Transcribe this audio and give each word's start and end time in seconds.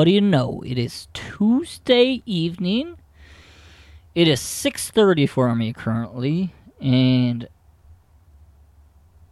What 0.00 0.06
do 0.06 0.12
you 0.12 0.22
know? 0.22 0.62
It 0.64 0.78
is 0.78 1.08
Tuesday 1.12 2.22
evening. 2.24 2.96
It 4.14 4.28
is 4.28 4.40
6:30 4.40 5.28
for 5.28 5.54
me 5.54 5.74
currently, 5.74 6.54
and 6.80 7.46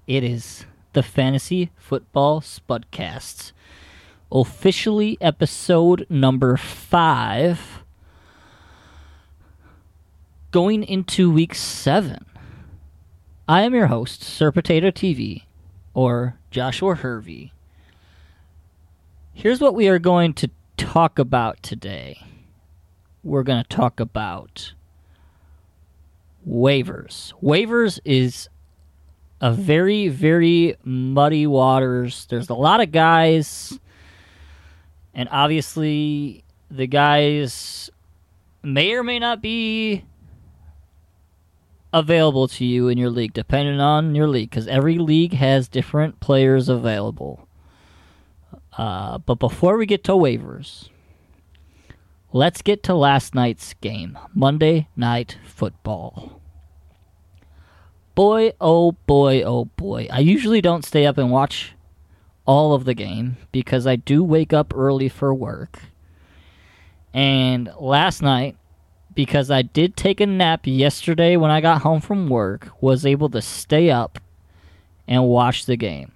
it 0.07 0.23
is 0.23 0.67
the 0.93 1.03
Fantasy 1.03 1.71
Football 1.75 2.43
Spudcast. 2.43 3.53
Officially 4.31 5.17
episode 5.23 6.05
number 6.11 6.59
5 6.59 7.83
going 10.51 10.85
into 10.85 11.31
week 11.31 11.55
7. 11.55 12.27
I 13.49 13.63
am 13.63 13.75
your 13.75 13.87
host, 13.87 14.23
Sir 14.23 14.53
Potato 14.53 14.91
TV, 14.91 15.45
or 15.95 16.39
Joshua 16.51 16.95
Hervey. 16.95 17.55
Here's 19.33 19.61
what 19.61 19.75
we 19.75 19.89
are 19.89 20.01
going 20.01 20.35
to 20.35 20.51
talk 20.79 21.19
about 21.19 21.63
today. 21.63 22.23
We're 23.25 23.43
going 23.43 23.63
to 23.63 23.69
talk 23.69 24.01
about 24.01 24.73
waivers. 26.49 27.33
Waivers 27.43 27.99
is 28.05 28.49
a 29.41 29.53
very, 29.53 30.09
very 30.09 30.77
muddy 30.85 31.47
waters. 31.47 32.27
There's 32.31 32.49
a 32.49 32.55
lot 32.55 32.81
of 32.81 32.93
guys, 32.93 33.79
and 35.13 35.29
obviously, 35.31 36.45
the 36.71 36.87
guys 36.87 37.91
may 38.63 38.93
or 38.93 39.03
may 39.03 39.19
not 39.19 39.43
be 39.43 40.05
available 41.93 42.47
to 42.49 42.65
you 42.65 42.89
in 42.89 42.99
your 42.99 43.11
league, 43.11 43.33
depending 43.33 43.81
on 43.81 44.15
your 44.15 44.29
league, 44.29 44.51
because 44.51 44.69
every 44.69 44.99
league 44.99 45.33
has 45.35 45.69
different 45.69 46.21
players 46.21 46.69
available. 46.69 47.48
Uh, 48.79 49.19
but 49.19 49.41
before 49.41 49.77
we 49.77 49.87
get 49.87 50.05
to 50.05 50.13
waivers, 50.13 50.89
let's 52.33 52.63
get 52.63 52.85
to 52.85 52.95
last 52.95 53.35
night's 53.35 53.75
game 53.75 54.17
Monday 54.33 54.87
Night 54.95 55.37
Football. 55.45 56.41
Boy, 58.15 58.53
oh 58.61 58.93
boy, 58.93 59.43
oh 59.43 59.65
boy. 59.65 60.07
I 60.13 60.21
usually 60.21 60.61
don't 60.61 60.85
stay 60.85 61.07
up 61.07 61.19
and 61.19 61.31
watch 61.31 61.75
all 62.47 62.73
of 62.73 62.85
the 62.85 62.95
game 62.95 63.37
because 63.51 63.85
I 63.85 63.97
do 63.97 64.23
wake 64.23 64.53
up 64.53 64.73
early 64.75 65.09
for 65.09 65.35
work. 65.35 65.81
And 67.13 67.73
last 67.81 68.23
night, 68.23 68.57
because 69.13 69.51
I 69.51 69.63
did 69.63 69.97
take 69.97 70.21
a 70.21 70.27
nap 70.27 70.67
yesterday 70.67 71.37
when 71.37 71.51
I 71.51 71.61
got 71.61 71.83
home 71.83 72.01
from 72.01 72.29
work, 72.29 72.69
was 72.81 73.05
able 73.05 73.29
to 73.31 73.43
stay 73.43 73.91
up 73.91 74.21
and 75.09 75.27
watch 75.27 75.67
the 75.67 75.77
game. 75.77 76.13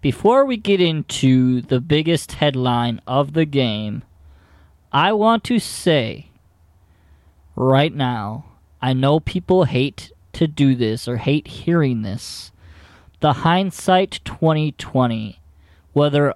Before 0.00 0.44
we 0.44 0.56
get 0.56 0.80
into 0.80 1.60
the 1.60 1.80
biggest 1.80 2.32
headline 2.32 3.00
of 3.04 3.32
the 3.32 3.44
game, 3.44 4.04
I 4.92 5.12
want 5.12 5.42
to 5.44 5.58
say 5.58 6.30
right 7.56 7.92
now, 7.92 8.44
I 8.80 8.92
know 8.92 9.18
people 9.18 9.64
hate 9.64 10.12
to 10.34 10.46
do 10.46 10.76
this 10.76 11.08
or 11.08 11.16
hate 11.16 11.48
hearing 11.48 12.02
this. 12.02 12.52
The 13.18 13.32
hindsight 13.32 14.20
2020, 14.24 15.40
whether 15.92 16.34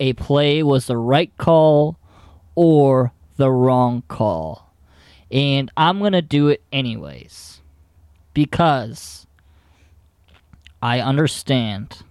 a 0.00 0.14
play 0.14 0.62
was 0.62 0.86
the 0.86 0.96
right 0.96 1.36
call 1.36 1.98
or 2.54 3.12
the 3.36 3.50
wrong 3.50 4.02
call. 4.08 4.72
And 5.30 5.70
I'm 5.76 5.98
going 5.98 6.12
to 6.12 6.22
do 6.22 6.48
it 6.48 6.62
anyways 6.72 7.60
because 8.32 9.26
I 10.80 11.00
understand 11.00 12.02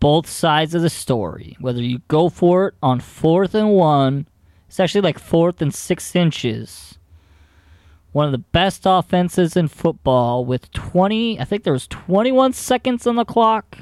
both 0.00 0.28
sides 0.28 0.74
of 0.74 0.82
the 0.82 0.90
story. 0.90 1.56
Whether 1.60 1.82
you 1.82 2.00
go 2.08 2.28
for 2.28 2.68
it 2.68 2.74
on 2.82 3.00
fourth 3.00 3.54
and 3.54 3.70
one, 3.70 4.26
it's 4.68 4.78
actually 4.80 5.00
like 5.00 5.18
fourth 5.18 5.60
and 5.60 5.74
six 5.74 6.14
inches. 6.14 6.98
One 8.12 8.26
of 8.26 8.32
the 8.32 8.38
best 8.38 8.82
offenses 8.84 9.56
in 9.56 9.68
football 9.68 10.44
with 10.44 10.72
20, 10.72 11.40
I 11.40 11.44
think 11.44 11.64
there 11.64 11.72
was 11.72 11.86
21 11.86 12.52
seconds 12.52 13.06
on 13.06 13.16
the 13.16 13.24
clock. 13.24 13.78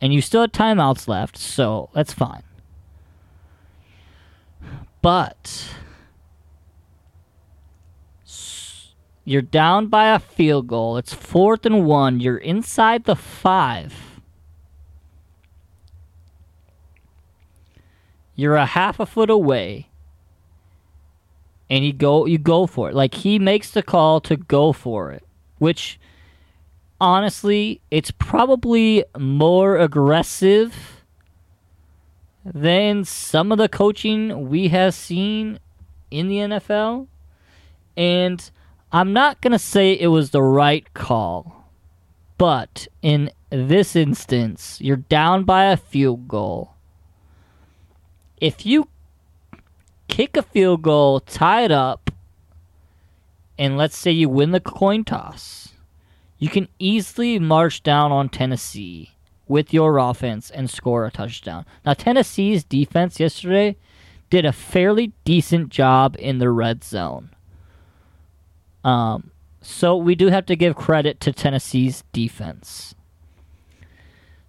And 0.00 0.12
you 0.12 0.20
still 0.20 0.42
had 0.42 0.52
timeouts 0.52 1.08
left, 1.08 1.36
so 1.36 1.90
that's 1.92 2.12
fine. 2.12 2.42
But 5.02 5.68
you're 9.24 9.42
down 9.42 9.88
by 9.88 10.14
a 10.14 10.18
field 10.18 10.68
goal. 10.68 10.96
It's 10.96 11.12
fourth 11.12 11.66
and 11.66 11.84
one. 11.84 12.20
You're 12.20 12.38
inside 12.38 13.04
the 13.04 13.16
five. 13.16 14.07
You're 18.38 18.54
a 18.54 18.66
half 18.66 19.00
a 19.00 19.04
foot 19.04 19.30
away. 19.30 19.88
And 21.68 21.84
you 21.84 21.92
go 21.92 22.24
you 22.24 22.38
go 22.38 22.68
for 22.68 22.88
it. 22.88 22.94
Like 22.94 23.12
he 23.14 23.36
makes 23.40 23.72
the 23.72 23.82
call 23.82 24.20
to 24.20 24.36
go 24.36 24.72
for 24.72 25.10
it, 25.10 25.24
which 25.58 25.98
honestly, 27.00 27.80
it's 27.90 28.12
probably 28.12 29.04
more 29.18 29.76
aggressive 29.76 31.02
than 32.44 33.04
some 33.04 33.50
of 33.50 33.58
the 33.58 33.68
coaching 33.68 34.48
we 34.48 34.68
have 34.68 34.94
seen 34.94 35.58
in 36.12 36.28
the 36.28 36.36
NFL. 36.36 37.08
And 37.96 38.48
I'm 38.92 39.12
not 39.12 39.40
going 39.40 39.52
to 39.52 39.58
say 39.58 39.94
it 39.94 40.06
was 40.06 40.30
the 40.30 40.42
right 40.42 40.94
call, 40.94 41.68
but 42.38 42.86
in 43.02 43.32
this 43.50 43.96
instance, 43.96 44.78
you're 44.80 44.96
down 44.96 45.42
by 45.42 45.64
a 45.64 45.76
field 45.76 46.28
goal. 46.28 46.77
If 48.40 48.64
you 48.64 48.88
kick 50.08 50.36
a 50.36 50.42
field 50.42 50.82
goal, 50.82 51.20
tie 51.20 51.64
it 51.64 51.72
up, 51.72 52.10
and 53.58 53.76
let's 53.76 53.96
say 53.96 54.10
you 54.10 54.28
win 54.28 54.52
the 54.52 54.60
coin 54.60 55.04
toss, 55.04 55.70
you 56.38 56.48
can 56.48 56.68
easily 56.78 57.38
march 57.38 57.82
down 57.82 58.12
on 58.12 58.28
Tennessee 58.28 59.10
with 59.48 59.74
your 59.74 59.98
offense 59.98 60.50
and 60.50 60.70
score 60.70 61.06
a 61.06 61.10
touchdown. 61.10 61.64
Now, 61.84 61.94
Tennessee's 61.94 62.62
defense 62.62 63.18
yesterday 63.18 63.76
did 64.30 64.44
a 64.44 64.52
fairly 64.52 65.12
decent 65.24 65.70
job 65.70 66.14
in 66.18 66.38
the 66.38 66.50
red 66.50 66.84
zone. 66.84 67.30
Um, 68.84 69.30
so 69.62 69.96
we 69.96 70.14
do 70.14 70.28
have 70.28 70.46
to 70.46 70.56
give 70.56 70.76
credit 70.76 71.18
to 71.20 71.32
Tennessee's 71.32 72.04
defense. 72.12 72.94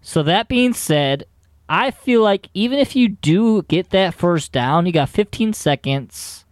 So 0.02 0.22
that 0.24 0.48
being 0.48 0.74
said, 0.74 1.26
I 1.72 1.92
feel 1.92 2.24
like 2.24 2.50
even 2.56 2.80
if 2.80 2.96
you 2.96 3.10
do 3.10 3.62
get 3.62 3.92
that 3.92 4.16
first 4.16 4.52
down, 4.52 4.88
you 4.88 4.92
got 4.92 5.08
15 5.08 5.54
seconds. 5.54 6.44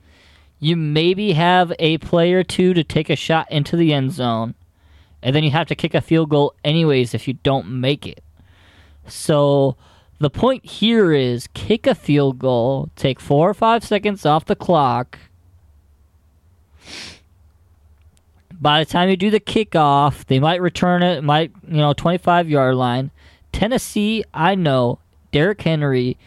You 0.60 0.76
maybe 0.76 1.34
have 1.34 1.74
a 1.80 1.98
play 1.98 2.34
or 2.34 2.44
two 2.44 2.76
to 2.76 2.84
take 2.84 3.10
a 3.10 3.16
shot 3.16 3.52
into 3.52 3.76
the 3.76 3.94
end 3.94 4.12
zone, 4.12 4.54
and 5.24 5.36
then 5.36 5.44
you 5.44 5.50
have 5.52 5.68
to 5.68 5.76
kick 5.76 5.96
a 5.96 6.02
field 6.02 6.30
goal 6.30 6.54
anyways 6.64 7.16
if 7.16 7.28
you 7.28 7.34
don't 7.34 7.68
make 7.68 8.06
it. 8.06 8.24
So 9.08 9.76
the 10.20 10.30
point 10.30 10.64
here 10.66 11.12
is 11.12 11.48
kick 11.56 11.88
a 11.88 11.96
field 11.96 12.38
goal, 12.38 12.92
take 12.96 13.20
four 13.20 13.50
or 13.50 13.56
five 13.56 13.84
seconds 13.84 14.24
off 14.24 14.46
the 14.46 14.56
clock. 14.56 15.18
By 18.54 18.84
the 18.84 18.90
time 18.90 19.10
you 19.10 19.18
do 19.18 19.32
the 19.32 19.40
kickoff, 19.40 20.26
they 20.26 20.40
might 20.40 20.62
return 20.62 21.02
it, 21.02 21.24
might, 21.24 21.52
you 21.68 21.78
know, 21.78 21.94
25 21.94 22.50
yard 22.50 22.76
line. 22.76 23.10
Tennessee, 23.52 24.24
I 24.34 24.56
know, 24.56 25.00
Derrick 25.32 25.62
Henry 25.62 26.18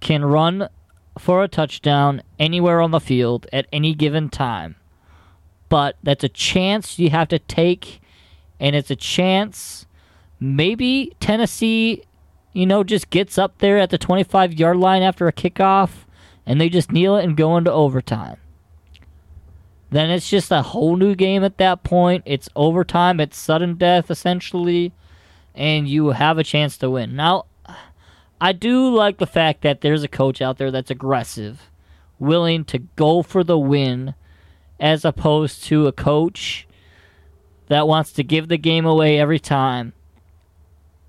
can 0.00 0.24
run 0.24 0.68
for 1.18 1.42
a 1.42 1.48
touchdown 1.48 2.22
anywhere 2.38 2.80
on 2.80 2.90
the 2.90 3.00
field 3.00 3.46
at 3.52 3.66
any 3.72 3.94
given 3.94 4.28
time. 4.28 4.76
But 5.68 5.96
that's 6.02 6.24
a 6.24 6.28
chance 6.28 6.98
you 6.98 7.10
have 7.10 7.28
to 7.28 7.38
take, 7.38 8.00
and 8.60 8.76
it's 8.76 8.90
a 8.90 8.96
chance 8.96 9.86
maybe 10.38 11.14
Tennessee 11.20 12.02
you 12.52 12.66
know, 12.66 12.84
just 12.84 13.10
gets 13.10 13.38
up 13.38 13.58
there 13.58 13.78
at 13.78 13.90
the 13.90 13.98
25 13.98 14.54
yard 14.54 14.76
line 14.76 15.02
after 15.02 15.26
a 15.26 15.32
kickoff 15.32 16.04
and 16.44 16.60
they 16.60 16.68
just 16.68 16.92
kneel 16.92 17.16
it 17.16 17.24
and 17.24 17.36
go 17.36 17.56
into 17.56 17.72
overtime. 17.72 18.36
Then 19.90 20.10
it's 20.10 20.28
just 20.28 20.50
a 20.50 20.62
whole 20.62 20.96
new 20.96 21.14
game 21.14 21.44
at 21.44 21.58
that 21.58 21.82
point. 21.82 22.22
It's 22.26 22.48
overtime, 22.56 23.20
it's 23.20 23.38
sudden 23.38 23.76
death 23.76 24.10
essentially, 24.10 24.92
and 25.54 25.86
you 25.88 26.08
have 26.10 26.38
a 26.38 26.44
chance 26.44 26.78
to 26.78 26.90
win. 26.90 27.14
Now, 27.14 27.44
I 28.42 28.50
do 28.50 28.92
like 28.92 29.18
the 29.18 29.26
fact 29.28 29.62
that 29.62 29.82
there's 29.82 30.02
a 30.02 30.08
coach 30.08 30.42
out 30.42 30.58
there 30.58 30.72
that's 30.72 30.90
aggressive, 30.90 31.70
willing 32.18 32.64
to 32.64 32.80
go 32.80 33.22
for 33.22 33.44
the 33.44 33.56
win, 33.56 34.16
as 34.80 35.04
opposed 35.04 35.62
to 35.66 35.86
a 35.86 35.92
coach 35.92 36.66
that 37.68 37.86
wants 37.86 38.10
to 38.14 38.24
give 38.24 38.48
the 38.48 38.58
game 38.58 38.84
away 38.84 39.20
every 39.20 39.38
time 39.38 39.92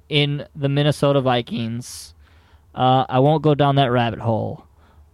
in 0.09 0.45
the 0.55 0.69
Minnesota 0.69 1.21
Vikings. 1.21 2.13
Uh, 2.75 3.05
I 3.09 3.17
won't 3.17 3.41
go 3.41 3.55
down 3.55 3.77
that 3.77 3.91
rabbit 3.91 4.19
hole. 4.19 4.67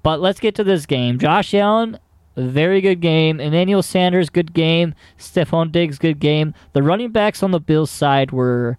But 0.04 0.20
let's 0.20 0.42
get 0.42 0.56
to 0.56 0.64
this 0.66 0.86
game. 0.86 1.20
Josh 1.20 1.54
Allen, 1.54 2.00
very 2.36 2.82
good 2.82 3.00
game. 3.00 3.40
Emmanuel 3.40 3.82
Sanders, 3.82 4.30
good 4.30 4.54
game. 4.54 4.94
Stefon 5.18 5.72
Diggs, 5.72 5.98
good 5.98 6.20
game. 6.20 6.54
The 6.74 6.84
running 6.84 7.14
backs 7.14 7.42
on 7.42 7.52
the 7.52 7.62
Bills 7.62 7.90
side 7.90 8.34
were 8.34 8.78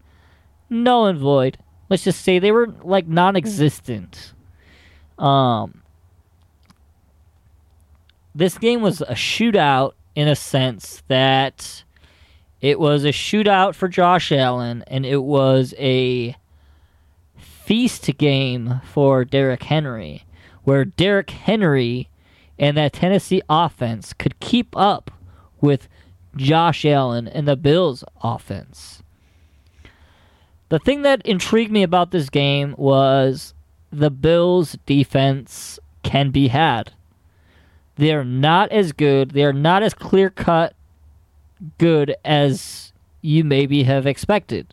null 0.68 1.06
and 1.06 1.18
void. 1.18 1.56
Let's 1.90 2.04
just 2.04 2.22
say 2.22 2.38
they 2.38 2.52
were 2.52 2.68
like 2.82 3.06
non-existent. 3.06 4.32
Um, 5.18 5.82
this 8.34 8.56
game 8.56 8.80
was 8.80 9.00
a 9.02 9.14
shootout 9.14 9.92
in 10.14 10.28
a 10.28 10.36
sense 10.36 11.02
that 11.08 11.82
it 12.60 12.78
was 12.78 13.04
a 13.04 13.08
shootout 13.08 13.74
for 13.74 13.88
Josh 13.88 14.30
Allen 14.30 14.84
and 14.86 15.04
it 15.04 15.22
was 15.24 15.74
a 15.78 16.36
feast 17.36 18.16
game 18.18 18.80
for 18.84 19.24
Derrick 19.24 19.64
Henry, 19.64 20.24
where 20.62 20.84
Derrick 20.84 21.30
Henry 21.30 22.08
and 22.58 22.76
that 22.76 22.92
Tennessee 22.92 23.42
offense 23.48 24.12
could 24.12 24.38
keep 24.38 24.76
up 24.76 25.10
with 25.60 25.88
Josh 26.36 26.84
Allen 26.84 27.26
and 27.26 27.48
the 27.48 27.56
Bills 27.56 28.04
offense. 28.22 29.02
The 30.70 30.78
thing 30.78 31.02
that 31.02 31.20
intrigued 31.26 31.70
me 31.70 31.82
about 31.82 32.10
this 32.10 32.30
game 32.30 32.74
was 32.78 33.54
the 33.92 34.10
Bills 34.10 34.78
defense 34.86 35.78
can 36.02 36.30
be 36.30 36.48
had. 36.48 36.92
They're 37.96 38.24
not 38.24 38.72
as 38.72 38.92
good, 38.92 39.32
they're 39.32 39.52
not 39.52 39.82
as 39.82 39.94
clear 39.94 40.30
cut 40.30 40.74
good 41.76 42.16
as 42.24 42.92
you 43.20 43.44
maybe 43.44 43.82
have 43.82 44.06
expected. 44.06 44.72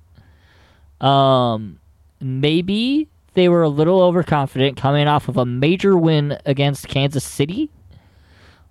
Um 1.02 1.80
maybe 2.20 3.08
they 3.34 3.50
were 3.50 3.62
a 3.62 3.70
little 3.70 4.02
overconfident 4.02 4.78
coming 4.78 5.08
off 5.08 5.28
of 5.28 5.38
a 5.38 5.46
major 5.46 5.98
win 5.98 6.38
against 6.46 6.88
Kansas 6.88 7.24
City 7.24 7.70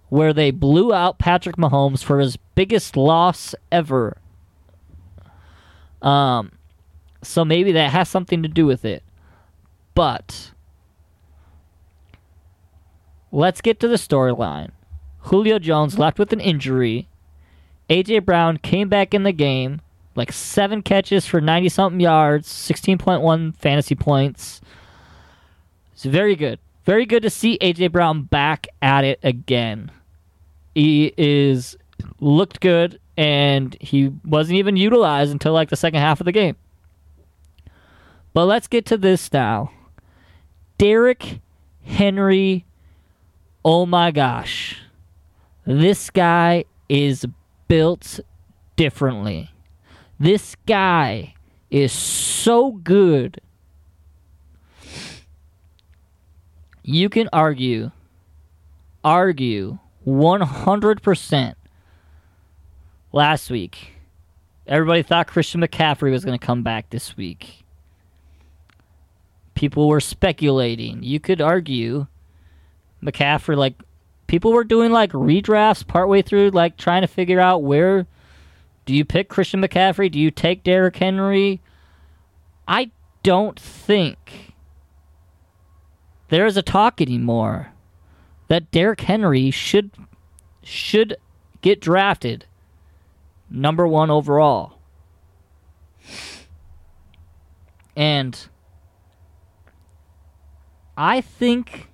where 0.09 0.33
they 0.33 0.51
blew 0.51 0.93
out 0.93 1.19
Patrick 1.19 1.57
Mahomes 1.57 2.03
for 2.03 2.21
his 2.21 2.37
biggest 2.55 2.97
loss 2.97 3.55
ever. 3.71 4.17
Um, 6.03 6.53
so 7.27 7.45
maybe 7.45 7.73
that 7.73 7.91
has 7.91 8.09
something 8.09 8.43
to 8.43 8.49
do 8.49 8.67
with 8.67 8.85
it. 8.85 9.03
But 9.95 10.53
let's 13.33 13.61
get 13.61 13.81
to 13.81 13.89
the 13.89 13.97
storyline. 13.97 14.71
Julio 15.21 15.59
Jones 15.59 15.99
left 15.99 16.19
with 16.19 16.33
an 16.33 16.41
injury. 16.41 17.09
AJ 17.91 18.25
Brown 18.25 18.59
came 18.59 18.89
back 18.89 19.15
in 19.15 19.23
the 19.23 19.33
game, 19.33 19.81
like 20.15 20.33
seven 20.33 20.83
catches 20.83 21.27
for 21.27 21.41
90 21.41 21.69
something 21.69 22.01
yards, 22.01 22.49
16.1 22.49 23.57
fantasy 23.57 23.95
points. 23.95 24.61
It's 25.93 26.05
very 26.05 26.37
good. 26.37 26.59
Very 26.85 27.07
good 27.07 27.23
to 27.23 27.31
see 27.31 27.59
AJ 27.59 27.93
Brown 27.93 28.23
back 28.23 28.69
at 28.81 29.05
it 29.05 29.19
again. 29.23 29.91
He 30.75 31.13
is 31.17 31.77
looked 32.21 32.61
good 32.61 33.01
and 33.17 33.77
he 33.81 34.13
wasn't 34.25 34.59
even 34.59 34.77
utilized 34.77 35.33
until 35.33 35.53
like 35.53 35.71
the 35.71 35.77
second 35.77 36.01
half 36.01 36.21
of 36.21 36.27
the 36.27 36.33
game. 36.33 36.57
But 38.37 38.45
let's 38.45 38.69
get 38.69 38.85
to 38.87 38.99
this 38.99 39.33
now. 39.33 39.71
Derrick 40.77 41.41
Henry, 41.83 42.67
oh 43.65 43.87
my 43.87 44.11
gosh. 44.11 44.79
This 45.65 46.11
guy 46.11 46.67
is 46.87 47.25
built 47.67 48.21
differently. 48.77 49.53
This 50.21 50.55
guy 50.67 51.33
is 51.71 51.93
so 51.93 52.73
good. 52.73 53.41
You 56.83 57.09
can 57.09 57.31
argue, 57.33 57.91
argue 59.03 59.79
100% 60.07 61.55
last 63.13 63.51
week. 63.51 63.93
Everybody 64.67 65.03
thought 65.03 65.27
Christian 65.27 65.63
McCaffrey 65.63 66.11
was 66.11 66.23
going 66.23 66.39
to 66.39 66.47
come 66.47 66.63
back 66.63 66.91
this 66.91 67.17
week. 67.17 67.63
People 69.57 69.89
were 69.89 70.01
speculating. 70.01 71.03
You 71.03 71.19
could 71.19 71.41
argue 71.41 72.07
McCaffrey, 73.03 73.57
like, 73.57 73.75
people 74.29 74.53
were 74.53 74.65
doing 74.65 74.93
like 74.93 75.13
redrafts 75.13 75.87
partway 75.87 76.23
through, 76.23 76.51
like 76.51 76.77
trying 76.77 77.03
to 77.03 77.09
figure 77.09 77.41
out 77.41 77.63
where 77.63 78.07
do 78.85 78.95
you 78.95 79.05
pick 79.05 79.29
Christian 79.29 79.61
McCaffrey? 79.61 80.11
Do 80.11 80.19
you 80.19 80.31
take 80.31 80.63
Derrick 80.63 80.97
Henry? 80.97 81.61
I 82.69 82.91
don't 83.23 83.59
think 83.59 84.55
there 86.29 86.47
is 86.47 86.57
a 86.57 86.63
talk 86.63 87.01
anymore 87.01 87.73
that 88.49 88.71
Derrick 88.71 89.01
Henry 89.01 89.51
should 89.51 89.91
should 90.63 91.17
get 91.63 91.81
drafted 91.81 92.47
number 93.51 93.87
one 93.87 94.11
overall. 94.11 94.79
And 97.97 98.49
I 100.97 101.21
think 101.21 101.91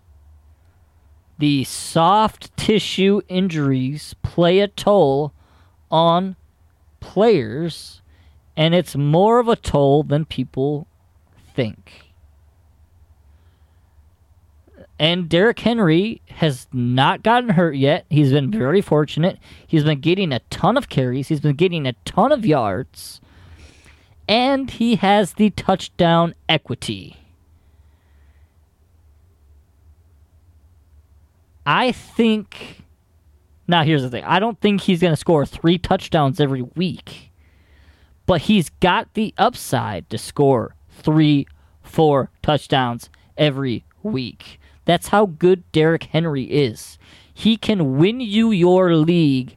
the 1.39 1.65
soft 1.65 2.57
tissue 2.57 3.21
injuries 3.29 4.15
play 4.23 4.61
a 4.61 4.69
toll 4.69 5.33
on 5.91 6.37
players, 7.01 8.01
and 8.57 8.75
it's 8.75 8.95
more 8.95 9.41
of 9.41 9.49
a 9.49 9.57
toll 9.57 10.05
than 10.05 10.25
people 10.25 10.87
think. 11.55 12.13
And 15.01 15.29
Derrick 15.29 15.59
Henry 15.59 16.23
has 16.29 16.69
not 16.73 17.25
gotten 17.25 17.51
hurt 17.51 17.75
yet. 17.75 18.07
He's 18.09 18.31
been 18.31 18.53
very 18.53 18.81
fortunate. 18.81 19.39
He's 19.67 19.83
been 19.83 20.01
getting 20.01 20.33
a 20.33 20.39
ton 20.49 20.77
of 20.77 20.89
carries, 20.89 21.27
he's 21.27 21.41
been 21.41 21.57
getting 21.57 21.87
a 21.89 21.95
ton 22.05 22.31
of 22.31 22.47
yards, 22.47 23.21
and 24.29 24.71
he 24.71 24.95
has 24.95 25.35
the 25.35 25.51
touchdown 25.51 26.35
equity. 26.49 27.17
I 31.65 31.93
think. 31.93 32.83
Now, 33.69 33.85
here's 33.85 34.03
the 34.03 34.11
thing 34.11 34.25
I 34.25 34.39
don't 34.39 34.61
think 34.61 34.83
he's 34.83 35.01
going 35.01 35.13
to 35.13 35.17
score 35.17 35.47
three 35.47 35.79
touchdowns 35.79 36.41
every 36.41 36.63
week, 36.63 37.31
but 38.27 38.43
he's 38.43 38.69
got 38.81 39.15
the 39.15 39.33
upside 39.39 40.11
to 40.11 40.19
score 40.19 40.75
three, 40.91 41.47
four 41.83 42.31
touchdowns 42.43 43.09
every 43.37 43.85
week. 44.03 44.61
That's 44.85 45.09
how 45.09 45.27
good 45.27 45.71
Derrick 45.73 46.05
Henry 46.05 46.45
is. 46.45 46.99
He 47.33 47.57
can 47.57 47.97
win 47.97 48.21
you 48.21 48.51
your 48.51 48.95
league 48.97 49.57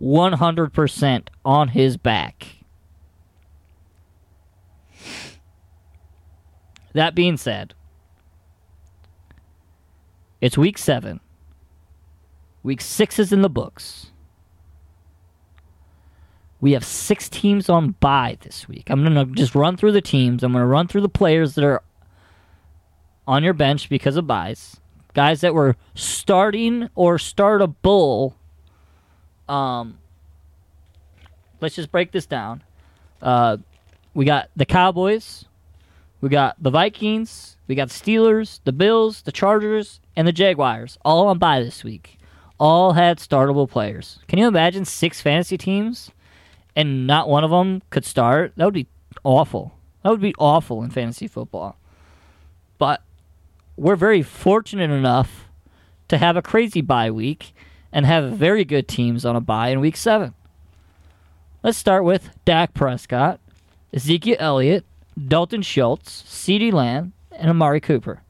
100% 0.00 1.28
on 1.44 1.68
his 1.68 1.96
back. 1.96 2.46
That 6.92 7.14
being 7.14 7.36
said, 7.36 7.74
it's 10.40 10.56
week 10.58 10.78
seven. 10.78 11.20
Week 12.68 12.82
six 12.82 13.18
is 13.18 13.32
in 13.32 13.40
the 13.40 13.48
books. 13.48 14.12
We 16.60 16.72
have 16.72 16.84
six 16.84 17.30
teams 17.30 17.70
on 17.70 17.92
bye 17.92 18.36
this 18.42 18.68
week. 18.68 18.90
I'm 18.90 19.02
going 19.02 19.14
to 19.14 19.34
just 19.34 19.54
run 19.54 19.78
through 19.78 19.92
the 19.92 20.02
teams. 20.02 20.42
I'm 20.42 20.52
going 20.52 20.60
to 20.60 20.66
run 20.66 20.86
through 20.86 21.00
the 21.00 21.08
players 21.08 21.54
that 21.54 21.64
are 21.64 21.82
on 23.26 23.42
your 23.42 23.54
bench 23.54 23.88
because 23.88 24.18
of 24.18 24.26
buys. 24.26 24.76
Guys 25.14 25.40
that 25.40 25.54
were 25.54 25.76
starting 25.94 26.90
or 26.94 27.18
start 27.18 27.62
startable. 27.62 28.34
Um, 29.48 29.96
let's 31.62 31.74
just 31.74 31.90
break 31.90 32.12
this 32.12 32.26
down. 32.26 32.62
Uh, 33.22 33.56
we 34.12 34.26
got 34.26 34.50
the 34.56 34.66
Cowboys, 34.66 35.46
we 36.20 36.28
got 36.28 36.62
the 36.62 36.70
Vikings, 36.70 37.56
we 37.66 37.74
got 37.74 37.88
the 37.88 37.94
Steelers, 37.94 38.60
the 38.64 38.72
Bills, 38.72 39.22
the 39.22 39.32
Chargers, 39.32 40.00
and 40.14 40.28
the 40.28 40.32
Jaguars, 40.32 40.98
all 41.02 41.28
on 41.28 41.38
bye 41.38 41.62
this 41.62 41.82
week. 41.82 42.17
All 42.58 42.92
had 42.92 43.18
startable 43.18 43.68
players. 43.68 44.18
Can 44.26 44.38
you 44.38 44.48
imagine 44.48 44.84
six 44.84 45.20
fantasy 45.20 45.56
teams 45.56 46.10
and 46.74 47.06
not 47.06 47.28
one 47.28 47.44
of 47.44 47.50
them 47.50 47.82
could 47.90 48.04
start? 48.04 48.52
That 48.56 48.64
would 48.64 48.74
be 48.74 48.88
awful. 49.24 49.78
That 50.02 50.10
would 50.10 50.20
be 50.20 50.34
awful 50.38 50.82
in 50.82 50.90
fantasy 50.90 51.28
football. 51.28 51.76
But 52.78 53.02
we're 53.76 53.96
very 53.96 54.22
fortunate 54.22 54.90
enough 54.90 55.48
to 56.08 56.18
have 56.18 56.36
a 56.36 56.42
crazy 56.42 56.80
bye 56.80 57.10
week 57.10 57.54
and 57.92 58.04
have 58.06 58.32
very 58.32 58.64
good 58.64 58.88
teams 58.88 59.24
on 59.24 59.36
a 59.36 59.40
bye 59.40 59.68
in 59.68 59.80
week 59.80 59.96
seven. 59.96 60.34
Let's 61.62 61.78
start 61.78 62.04
with 62.04 62.30
Dak 62.44 62.74
Prescott, 62.74 63.40
Ezekiel 63.92 64.36
Elliott, 64.38 64.84
Dalton 65.26 65.62
Schultz, 65.62 66.22
CeeDee 66.22 66.72
Lamb, 66.72 67.12
and 67.32 67.50
Amari 67.50 67.80
Cooper. 67.80 68.22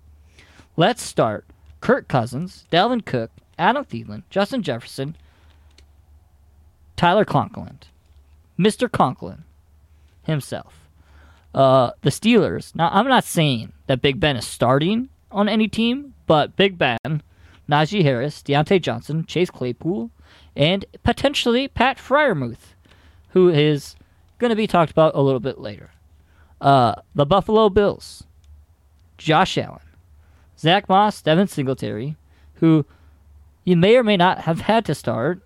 Let's 0.76 1.02
start 1.02 1.44
Kirk 1.80 2.08
Cousins, 2.08 2.66
Dalvin 2.70 3.04
Cook, 3.04 3.30
Adam 3.58 3.84
Thielen, 3.84 4.22
Justin 4.30 4.62
Jefferson, 4.62 5.16
Tyler 6.96 7.24
Conklin, 7.24 7.78
Mr. 8.58 8.90
Conklin 8.90 9.44
himself. 10.22 10.88
Uh, 11.54 11.90
the 12.02 12.10
Steelers. 12.10 12.74
Now, 12.74 12.90
I'm 12.92 13.08
not 13.08 13.24
saying 13.24 13.72
that 13.86 14.02
Big 14.02 14.20
Ben 14.20 14.36
is 14.36 14.46
starting 14.46 15.08
on 15.30 15.48
any 15.48 15.66
team, 15.66 16.14
but 16.26 16.56
Big 16.56 16.76
Ben, 16.78 17.22
Najee 17.68 18.02
Harris, 18.02 18.42
Diontae 18.42 18.80
Johnson, 18.80 19.24
Chase 19.24 19.50
Claypool, 19.50 20.10
and 20.54 20.84
potentially 21.02 21.68
Pat 21.68 21.98
Freiermuth, 21.98 22.74
who 23.30 23.48
is 23.48 23.96
going 24.38 24.50
to 24.50 24.56
be 24.56 24.66
talked 24.66 24.90
about 24.90 25.14
a 25.14 25.22
little 25.22 25.40
bit 25.40 25.58
later. 25.58 25.90
Uh, 26.60 26.96
the 27.14 27.26
Buffalo 27.26 27.68
Bills, 27.68 28.24
Josh 29.16 29.56
Allen, 29.56 29.80
Zack 30.58 30.88
Moss, 30.88 31.22
Devin 31.22 31.46
Singletary, 31.46 32.16
who 32.54 32.84
you 33.68 33.76
may 33.76 33.98
or 33.98 34.02
may 34.02 34.16
not 34.16 34.40
have 34.40 34.62
had 34.62 34.86
to 34.86 34.94
start, 34.94 35.42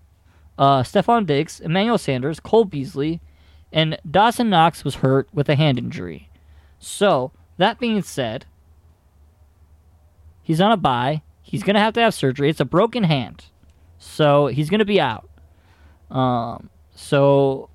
uh, 0.57 0.81
Stefon 0.81 1.25
Diggs, 1.25 1.59
Emmanuel 1.59 1.97
Sanders, 1.97 2.39
Cole 2.39 2.63
Beasley, 2.63 3.19
and 3.69 3.99
Dawson 4.09 4.49
Knox 4.49 4.85
was 4.85 4.95
hurt 4.95 5.27
with 5.33 5.49
a 5.49 5.55
hand 5.55 5.77
injury. 5.77 6.29
So, 6.79 7.33
that 7.57 7.79
being 7.79 8.01
said, 8.01 8.45
he's 10.41 10.61
on 10.61 10.71
a 10.71 10.77
bye. 10.77 11.21
He's 11.41 11.63
going 11.63 11.73
to 11.73 11.81
have 11.81 11.95
to 11.95 11.99
have 11.99 12.13
surgery. 12.13 12.49
It's 12.49 12.61
a 12.61 12.65
broken 12.65 13.03
hand. 13.03 13.43
So, 13.97 14.47
he's 14.47 14.69
going 14.69 14.79
to 14.79 14.85
be 14.85 15.01
out. 15.01 15.29
Um, 16.09 16.69
so, 16.95 17.69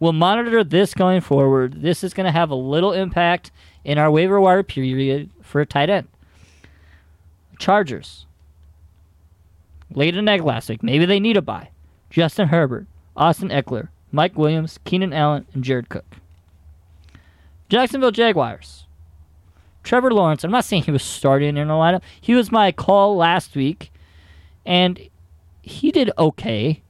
we'll 0.00 0.12
monitor 0.12 0.64
this 0.64 0.94
going 0.94 1.20
forward. 1.20 1.80
This 1.80 2.02
is 2.02 2.12
going 2.12 2.26
to 2.26 2.32
have 2.32 2.50
a 2.50 2.56
little 2.56 2.92
impact 2.92 3.52
in 3.84 3.98
our 3.98 4.10
waiver 4.10 4.40
wire 4.40 4.64
period 4.64 5.30
for 5.42 5.60
a 5.60 5.66
tight 5.66 5.90
end. 5.90 6.08
Chargers. 7.60 8.26
Laid 9.96 10.16
an 10.16 10.28
egg 10.28 10.42
last 10.42 10.68
week. 10.68 10.82
Maybe 10.82 11.04
they 11.04 11.20
need 11.20 11.36
a 11.36 11.42
buy. 11.42 11.70
Justin 12.10 12.48
Herbert, 12.48 12.86
Austin 13.16 13.48
Ekeler, 13.48 13.88
Mike 14.10 14.36
Williams, 14.36 14.78
Keenan 14.84 15.12
Allen, 15.12 15.46
and 15.54 15.64
Jared 15.64 15.88
Cook. 15.88 16.04
Jacksonville 17.68 18.10
Jaguars. 18.10 18.86
Trevor 19.82 20.12
Lawrence. 20.12 20.44
I'm 20.44 20.50
not 20.50 20.64
saying 20.64 20.82
he 20.82 20.90
was 20.90 21.02
starting 21.02 21.56
in 21.56 21.68
the 21.68 21.74
lineup. 21.74 22.02
He 22.20 22.34
was 22.34 22.52
my 22.52 22.70
call 22.70 23.16
last 23.16 23.56
week, 23.56 23.90
and 24.64 25.08
he 25.62 25.90
did 25.90 26.10
okay. 26.18 26.82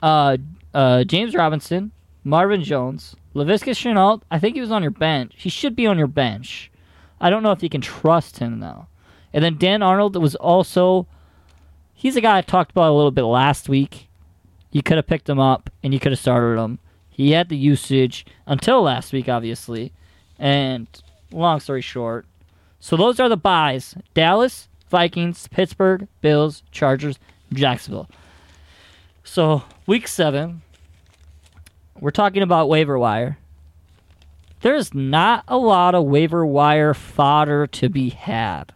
Uh, 0.00 0.38
uh, 0.72 1.04
James 1.04 1.34
Robinson, 1.34 1.92
Marvin 2.24 2.62
Jones, 2.62 3.16
Laviska 3.34 3.72
Shenault. 3.72 4.22
I 4.30 4.38
think 4.38 4.54
he 4.54 4.60
was 4.60 4.70
on 4.70 4.82
your 4.82 4.90
bench. 4.90 5.34
He 5.36 5.50
should 5.50 5.76
be 5.76 5.86
on 5.86 5.98
your 5.98 6.06
bench. 6.06 6.70
I 7.20 7.28
don't 7.28 7.42
know 7.42 7.52
if 7.52 7.62
you 7.62 7.68
can 7.68 7.82
trust 7.82 8.38
him 8.38 8.60
though. 8.60 8.86
And 9.32 9.44
then 9.44 9.58
Dan 9.58 9.82
Arnold 9.82 10.16
was 10.16 10.34
also. 10.36 11.06
He's 12.00 12.16
a 12.16 12.22
guy 12.22 12.38
I 12.38 12.40
talked 12.40 12.70
about 12.70 12.88
a 12.88 12.96
little 12.96 13.10
bit 13.10 13.24
last 13.24 13.68
week. 13.68 14.08
You 14.70 14.82
could 14.82 14.96
have 14.96 15.06
picked 15.06 15.28
him 15.28 15.38
up 15.38 15.68
and 15.82 15.92
you 15.92 16.00
could 16.00 16.12
have 16.12 16.18
started 16.18 16.58
him. 16.58 16.78
He 17.10 17.32
had 17.32 17.50
the 17.50 17.58
usage 17.58 18.24
until 18.46 18.80
last 18.80 19.12
week, 19.12 19.28
obviously. 19.28 19.92
And 20.38 20.86
long 21.30 21.60
story 21.60 21.82
short, 21.82 22.24
so 22.78 22.96
those 22.96 23.20
are 23.20 23.28
the 23.28 23.36
buys: 23.36 23.96
Dallas, 24.14 24.70
Vikings, 24.88 25.46
Pittsburgh, 25.48 26.08
Bills, 26.22 26.62
Chargers, 26.70 27.18
Jacksonville. 27.52 28.08
So 29.22 29.64
week 29.86 30.08
seven, 30.08 30.62
we're 32.00 32.12
talking 32.12 32.42
about 32.42 32.70
waiver 32.70 32.98
wire. 32.98 33.36
There's 34.62 34.94
not 34.94 35.44
a 35.48 35.58
lot 35.58 35.94
of 35.94 36.06
waiver 36.06 36.46
wire 36.46 36.94
fodder 36.94 37.66
to 37.66 37.90
be 37.90 38.08
had. 38.08 38.72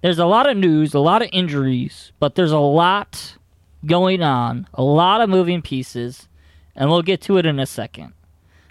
There's 0.00 0.18
a 0.18 0.26
lot 0.26 0.48
of 0.48 0.56
news, 0.56 0.94
a 0.94 1.00
lot 1.00 1.22
of 1.22 1.28
injuries, 1.32 2.12
but 2.20 2.34
there's 2.34 2.52
a 2.52 2.58
lot 2.58 3.36
going 3.84 4.22
on, 4.22 4.68
a 4.74 4.82
lot 4.82 5.20
of 5.20 5.28
moving 5.28 5.62
pieces, 5.62 6.28
and 6.76 6.88
we'll 6.88 7.02
get 7.02 7.20
to 7.22 7.36
it 7.36 7.46
in 7.46 7.58
a 7.58 7.66
second. 7.66 8.12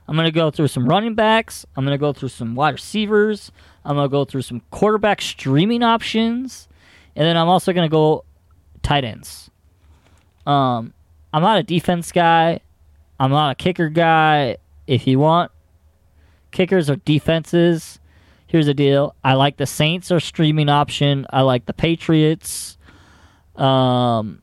I'm 0.08 0.16
going 0.16 0.26
to 0.26 0.32
go 0.32 0.50
through 0.52 0.70
some 0.70 0.88
running 0.88 1.16
backs. 1.16 1.66
I'm 1.76 1.84
going 1.84 1.94
to 1.94 2.00
go 2.00 2.14
through 2.14 2.30
some 2.30 2.56
wide 2.56 2.76
receivers. 2.76 3.52
I'm 3.84 3.96
going 3.98 4.06
to 4.08 4.12
go 4.12 4.24
through 4.24 4.44
some 4.44 4.62
quarterback 4.72 5.22
streaming 5.22 5.84
options. 5.84 6.70
And 7.16 7.26
then 7.26 7.36
I'm 7.36 7.50
also 7.50 7.74
going 7.74 7.88
to 7.88 7.92
go 7.92 8.24
tight 8.84 9.04
ends. 9.04 9.50
Um, 10.46 10.94
I'm 11.34 11.42
not 11.42 11.60
a 11.60 11.64
defense 11.64 12.14
guy. 12.14 12.62
I'm 13.20 13.32
not 13.32 13.52
a 13.52 13.56
kicker 13.56 13.90
guy. 13.90 14.58
If 14.86 15.08
you 15.08 15.20
want 15.20 15.52
kickers 16.52 16.90
or 16.90 16.96
defenses, 16.96 18.00
here's 18.48 18.66
the 18.66 18.74
deal. 18.74 19.16
I 19.24 19.34
like 19.34 19.58
the 19.58 19.66
Saints 19.66 20.12
or 20.12 20.20
streaming 20.20 20.70
option. 20.70 21.26
I 21.30 21.42
like 21.42 21.66
the 21.66 21.74
Patriots. 21.74 22.78
Um, 23.56 24.42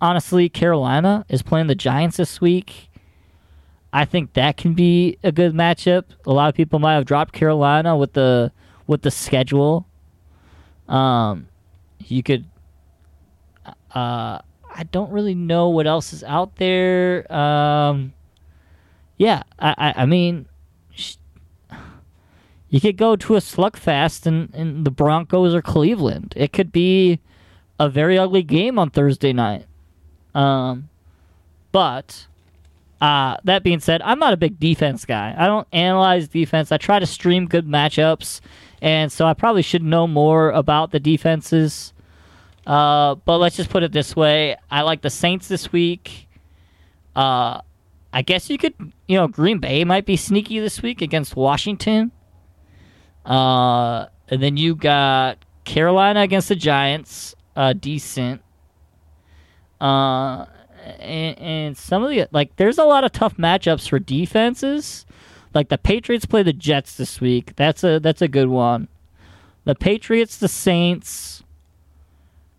honestly, 0.00 0.48
Carolina 0.48 1.24
is 1.28 1.42
playing 1.42 1.66
the 1.66 1.74
Giants 1.74 2.16
this 2.16 2.40
week. 2.40 2.90
I 3.92 4.04
think 4.04 4.34
that 4.34 4.56
can 4.56 4.74
be 4.74 5.18
a 5.22 5.32
good 5.32 5.52
matchup. 5.52 6.04
A 6.26 6.32
lot 6.32 6.48
of 6.48 6.54
people 6.54 6.78
might 6.78 6.94
have 6.94 7.04
dropped 7.04 7.32
Carolina 7.32 7.96
with 7.96 8.14
the 8.14 8.52
with 8.86 9.02
the 9.02 9.10
schedule. 9.10 9.86
Um, 10.88 11.48
you 11.98 12.22
could. 12.22 12.46
Uh, 13.94 14.38
I 14.74 14.84
don't 14.90 15.10
really 15.12 15.34
know 15.34 15.68
what 15.68 15.86
else 15.86 16.14
is 16.14 16.24
out 16.24 16.56
there. 16.56 17.30
Um, 17.32 18.14
yeah, 19.18 19.42
I, 19.58 19.74
I, 19.76 20.02
I 20.02 20.06
mean, 20.06 20.46
you 22.72 22.80
could 22.80 22.96
go 22.96 23.16
to 23.16 23.36
a 23.36 23.38
slugfest 23.38 24.26
in, 24.26 24.48
in 24.54 24.84
the 24.84 24.90
Broncos 24.90 25.54
or 25.54 25.60
Cleveland. 25.60 26.32
It 26.34 26.54
could 26.54 26.72
be 26.72 27.20
a 27.78 27.90
very 27.90 28.16
ugly 28.18 28.42
game 28.42 28.78
on 28.78 28.88
Thursday 28.88 29.34
night. 29.34 29.66
Um, 30.34 30.88
but 31.70 32.26
uh, 32.98 33.36
that 33.44 33.62
being 33.62 33.78
said, 33.78 34.00
I'm 34.00 34.18
not 34.18 34.32
a 34.32 34.38
big 34.38 34.58
defense 34.58 35.04
guy. 35.04 35.34
I 35.36 35.46
don't 35.46 35.68
analyze 35.70 36.28
defense. 36.28 36.72
I 36.72 36.78
try 36.78 36.98
to 36.98 37.04
stream 37.04 37.46
good 37.46 37.68
matchups, 37.68 38.40
and 38.80 39.12
so 39.12 39.26
I 39.26 39.34
probably 39.34 39.60
should 39.60 39.82
know 39.82 40.06
more 40.06 40.48
about 40.48 40.92
the 40.92 41.00
defenses. 41.00 41.92
Uh, 42.66 43.16
but 43.16 43.36
let's 43.36 43.56
just 43.56 43.68
put 43.68 43.82
it 43.82 43.92
this 43.92 44.16
way: 44.16 44.56
I 44.70 44.80
like 44.80 45.02
the 45.02 45.10
Saints 45.10 45.46
this 45.46 45.70
week. 45.72 46.26
Uh, 47.14 47.60
I 48.14 48.22
guess 48.22 48.48
you 48.48 48.56
could, 48.56 48.74
you 49.08 49.18
know, 49.18 49.28
Green 49.28 49.58
Bay 49.58 49.84
might 49.84 50.06
be 50.06 50.16
sneaky 50.16 50.58
this 50.58 50.80
week 50.80 51.02
against 51.02 51.36
Washington. 51.36 52.12
Uh, 53.24 54.06
and 54.28 54.42
then 54.42 54.56
you 54.56 54.74
got 54.74 55.38
Carolina 55.64 56.20
against 56.22 56.48
the 56.48 56.56
Giants, 56.56 57.34
uh, 57.56 57.72
decent. 57.72 58.42
Uh, 59.80 60.46
and, 60.98 61.38
and 61.38 61.76
some 61.76 62.02
of 62.02 62.10
the 62.10 62.26
like, 62.32 62.56
there's 62.56 62.78
a 62.78 62.84
lot 62.84 63.04
of 63.04 63.12
tough 63.12 63.36
matchups 63.36 63.88
for 63.88 63.98
defenses. 63.98 65.06
Like 65.54 65.68
the 65.68 65.78
Patriots 65.78 66.24
play 66.24 66.42
the 66.42 66.52
Jets 66.52 66.96
this 66.96 67.20
week. 67.20 67.54
That's 67.56 67.84
a 67.84 68.00
that's 68.00 68.22
a 68.22 68.28
good 68.28 68.48
one. 68.48 68.88
The 69.64 69.74
Patriots, 69.74 70.38
the 70.38 70.48
Saints, 70.48 71.42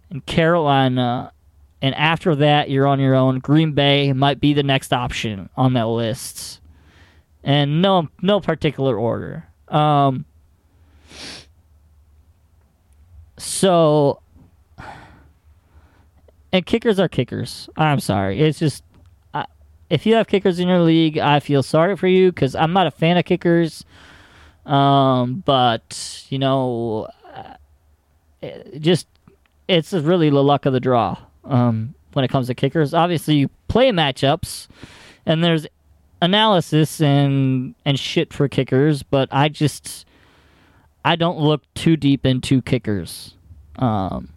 and 0.09 0.25
Carolina. 0.25 1.31
And 1.81 1.95
after 1.95 2.35
that, 2.35 2.69
you're 2.69 2.87
on 2.87 2.99
your 2.99 3.15
own. 3.15 3.39
Green 3.39 3.73
Bay 3.73 4.13
might 4.13 4.39
be 4.39 4.53
the 4.53 4.63
next 4.63 4.93
option 4.93 5.49
on 5.57 5.73
that 5.73 5.87
list. 5.87 6.61
And 7.43 7.81
no 7.81 8.09
no 8.21 8.39
particular 8.39 8.97
order. 8.97 9.47
Um, 9.67 10.25
so 13.43 14.21
and 16.51 16.65
kickers 16.65 16.99
are 16.99 17.07
kickers. 17.07 17.67
I'm 17.75 17.99
sorry. 17.99 18.39
It's 18.39 18.59
just 18.59 18.83
I, 19.33 19.45
if 19.89 20.05
you 20.05 20.15
have 20.15 20.27
kickers 20.27 20.59
in 20.59 20.67
your 20.67 20.79
league, 20.79 21.17
I 21.17 21.39
feel 21.39 21.63
sorry 21.63 21.97
for 21.97 22.07
you 22.07 22.31
because 22.31 22.55
I'm 22.55 22.73
not 22.73 22.87
a 22.87 22.91
fan 22.91 23.17
of 23.17 23.25
kickers. 23.25 23.83
Um, 24.65 25.43
but 25.45 26.25
you 26.29 26.39
know, 26.39 27.07
it 28.41 28.79
just 28.79 29.07
it's 29.67 29.93
really 29.93 30.29
the 30.29 30.43
luck 30.43 30.65
of 30.65 30.73
the 30.73 30.79
draw. 30.79 31.17
Um, 31.43 31.95
when 32.13 32.23
it 32.23 32.29
comes 32.29 32.47
to 32.47 32.53
kickers, 32.53 32.93
obviously 32.93 33.35
you 33.35 33.49
play 33.67 33.89
matchups, 33.89 34.67
and 35.25 35.43
there's 35.43 35.65
analysis 36.21 37.01
and 37.01 37.75
and 37.83 37.99
shit 37.99 38.31
for 38.31 38.47
kickers. 38.47 39.03
But 39.03 39.27
I 39.31 39.49
just 39.49 40.05
I 41.05 41.15
don't 41.15 41.39
look 41.39 41.61
too 41.73 41.97
deep 41.97 42.25
into 42.25 42.61
kickers. 42.61 43.35
Um, 43.75 44.29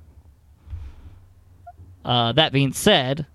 uh, 2.05 2.33
that 2.33 2.53
being 2.53 2.73
said, 2.73 3.27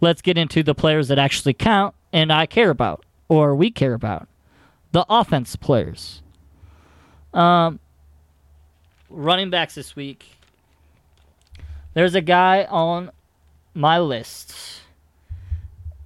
let's 0.00 0.22
get 0.22 0.36
into 0.36 0.62
the 0.62 0.74
players 0.74 1.08
that 1.08 1.18
actually 1.18 1.54
count 1.54 1.94
and 2.12 2.32
I 2.32 2.46
care 2.46 2.70
about, 2.70 3.04
or 3.28 3.54
we 3.54 3.70
care 3.70 3.94
about 3.94 4.28
the 4.92 5.04
offense 5.08 5.56
players. 5.56 6.22
Um, 7.34 7.78
running 9.10 9.50
backs 9.50 9.74
this 9.74 9.94
week. 9.94 10.36
There's 11.94 12.14
a 12.14 12.20
guy 12.20 12.64
on 12.64 13.10
my 13.74 13.98
list, 13.98 14.54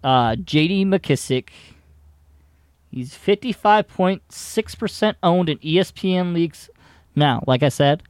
uh, 0.03 0.37
J.D. 0.37 0.85
McKissic. 0.87 1.49
He's 2.93 3.15
55.6% 3.15 5.15
owned 5.23 5.49
in 5.49 5.57
ESPN 5.59 6.35
leagues. 6.35 6.69
Now, 7.17 7.43
like 7.47 7.63
I 7.63 7.71
said, 7.71 8.03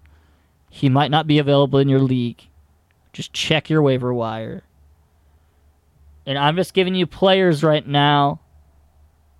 he 0.70 0.88
might 0.88 1.12
not 1.12 1.28
be 1.28 1.38
available 1.38 1.78
in 1.78 1.88
your 1.88 2.00
league. 2.00 2.42
Just 3.12 3.32
check 3.32 3.70
your 3.70 3.80
waiver 3.80 4.12
wire. 4.12 4.64
And 6.26 6.36
I'm 6.36 6.56
just 6.56 6.74
giving 6.74 6.96
you 6.96 7.06
players 7.06 7.62
right 7.62 7.86
now 7.86 8.40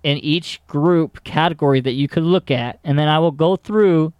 in 0.01 0.17
each 0.19 0.65
group 0.67 1.25
category 1.25 1.81
that 1.81 1.91
you 1.91 2.07
could 2.07 2.23
look 2.23 2.49
at. 2.49 2.79
And 2.85 2.97
then 2.97 3.09
I 3.09 3.19
will 3.19 3.31
go 3.31 3.57
through 3.57 4.13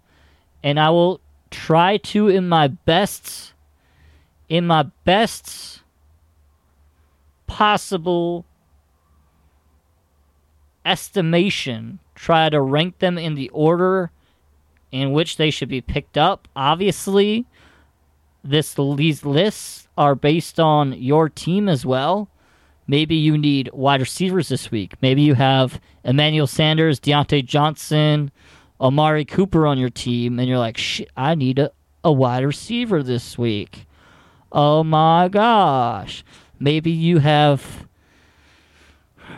and 0.62 0.78
I 0.78 0.90
will 0.90 1.22
try 1.50 1.96
to, 1.96 2.28
in 2.28 2.50
my 2.50 2.68
best, 2.68 3.54
in 4.50 4.66
my 4.66 4.82
best 5.04 5.80
possible 7.46 8.44
estimation, 10.84 11.98
try 12.14 12.48
to 12.48 12.60
rank 12.60 12.98
them 12.98 13.18
in 13.18 13.34
the 13.34 13.48
order 13.50 14.10
in 14.92 15.12
which 15.12 15.36
they 15.36 15.50
should 15.50 15.68
be 15.68 15.80
picked 15.80 16.16
up. 16.16 16.46
Obviously, 16.54 17.46
this 18.44 18.76
these 18.96 19.24
lists 19.24 19.88
are 19.96 20.14
based 20.14 20.60
on 20.60 20.92
your 20.92 21.28
team 21.28 21.68
as 21.68 21.84
well. 21.84 22.28
Maybe 22.86 23.16
you 23.16 23.38
need 23.38 23.70
wide 23.72 24.00
receivers 24.00 24.48
this 24.48 24.70
week. 24.70 24.94
Maybe 25.00 25.22
you 25.22 25.34
have 25.34 25.80
Emmanuel 26.04 26.46
Sanders, 26.46 27.00
Diontae 27.00 27.44
Johnson, 27.44 28.30
Amari 28.80 29.24
Cooper 29.24 29.66
on 29.66 29.78
your 29.78 29.90
team, 29.90 30.38
and 30.38 30.48
you're 30.48 30.58
like, 30.58 30.76
shit, 30.76 31.08
I 31.16 31.34
need 31.34 31.58
a, 31.58 31.70
a 32.02 32.12
wide 32.12 32.44
receiver 32.44 33.02
this 33.02 33.38
week. 33.38 33.86
Oh 34.52 34.84
my 34.84 35.28
gosh. 35.28 36.24
Maybe 36.60 36.90
you 36.90 37.18
have 37.18 37.88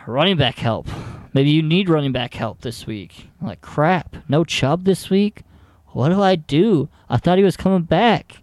running 0.06 0.36
back 0.36 0.56
help. 0.58 0.88
Maybe 1.36 1.50
you 1.50 1.62
need 1.62 1.90
running 1.90 2.12
back 2.12 2.32
help 2.32 2.62
this 2.62 2.86
week. 2.86 3.28
Like, 3.42 3.60
crap, 3.60 4.16
no 4.26 4.42
Chubb 4.42 4.84
this 4.84 5.10
week? 5.10 5.42
What 5.88 6.08
do 6.08 6.22
I 6.22 6.34
do? 6.34 6.88
I 7.10 7.18
thought 7.18 7.36
he 7.36 7.44
was 7.44 7.58
coming 7.58 7.82
back. 7.82 8.42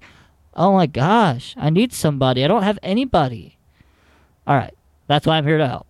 Oh 0.54 0.74
my 0.74 0.86
gosh, 0.86 1.56
I 1.58 1.72
need 1.72 1.92
somebody. 1.92 2.44
I 2.44 2.48
don't 2.48 2.62
have 2.62 2.78
anybody. 2.84 3.58
All 4.46 4.56
right, 4.56 4.76
that's 5.08 5.26
why 5.26 5.38
I'm 5.38 5.44
here 5.48 5.58
to 5.58 5.68
help. 5.68 5.88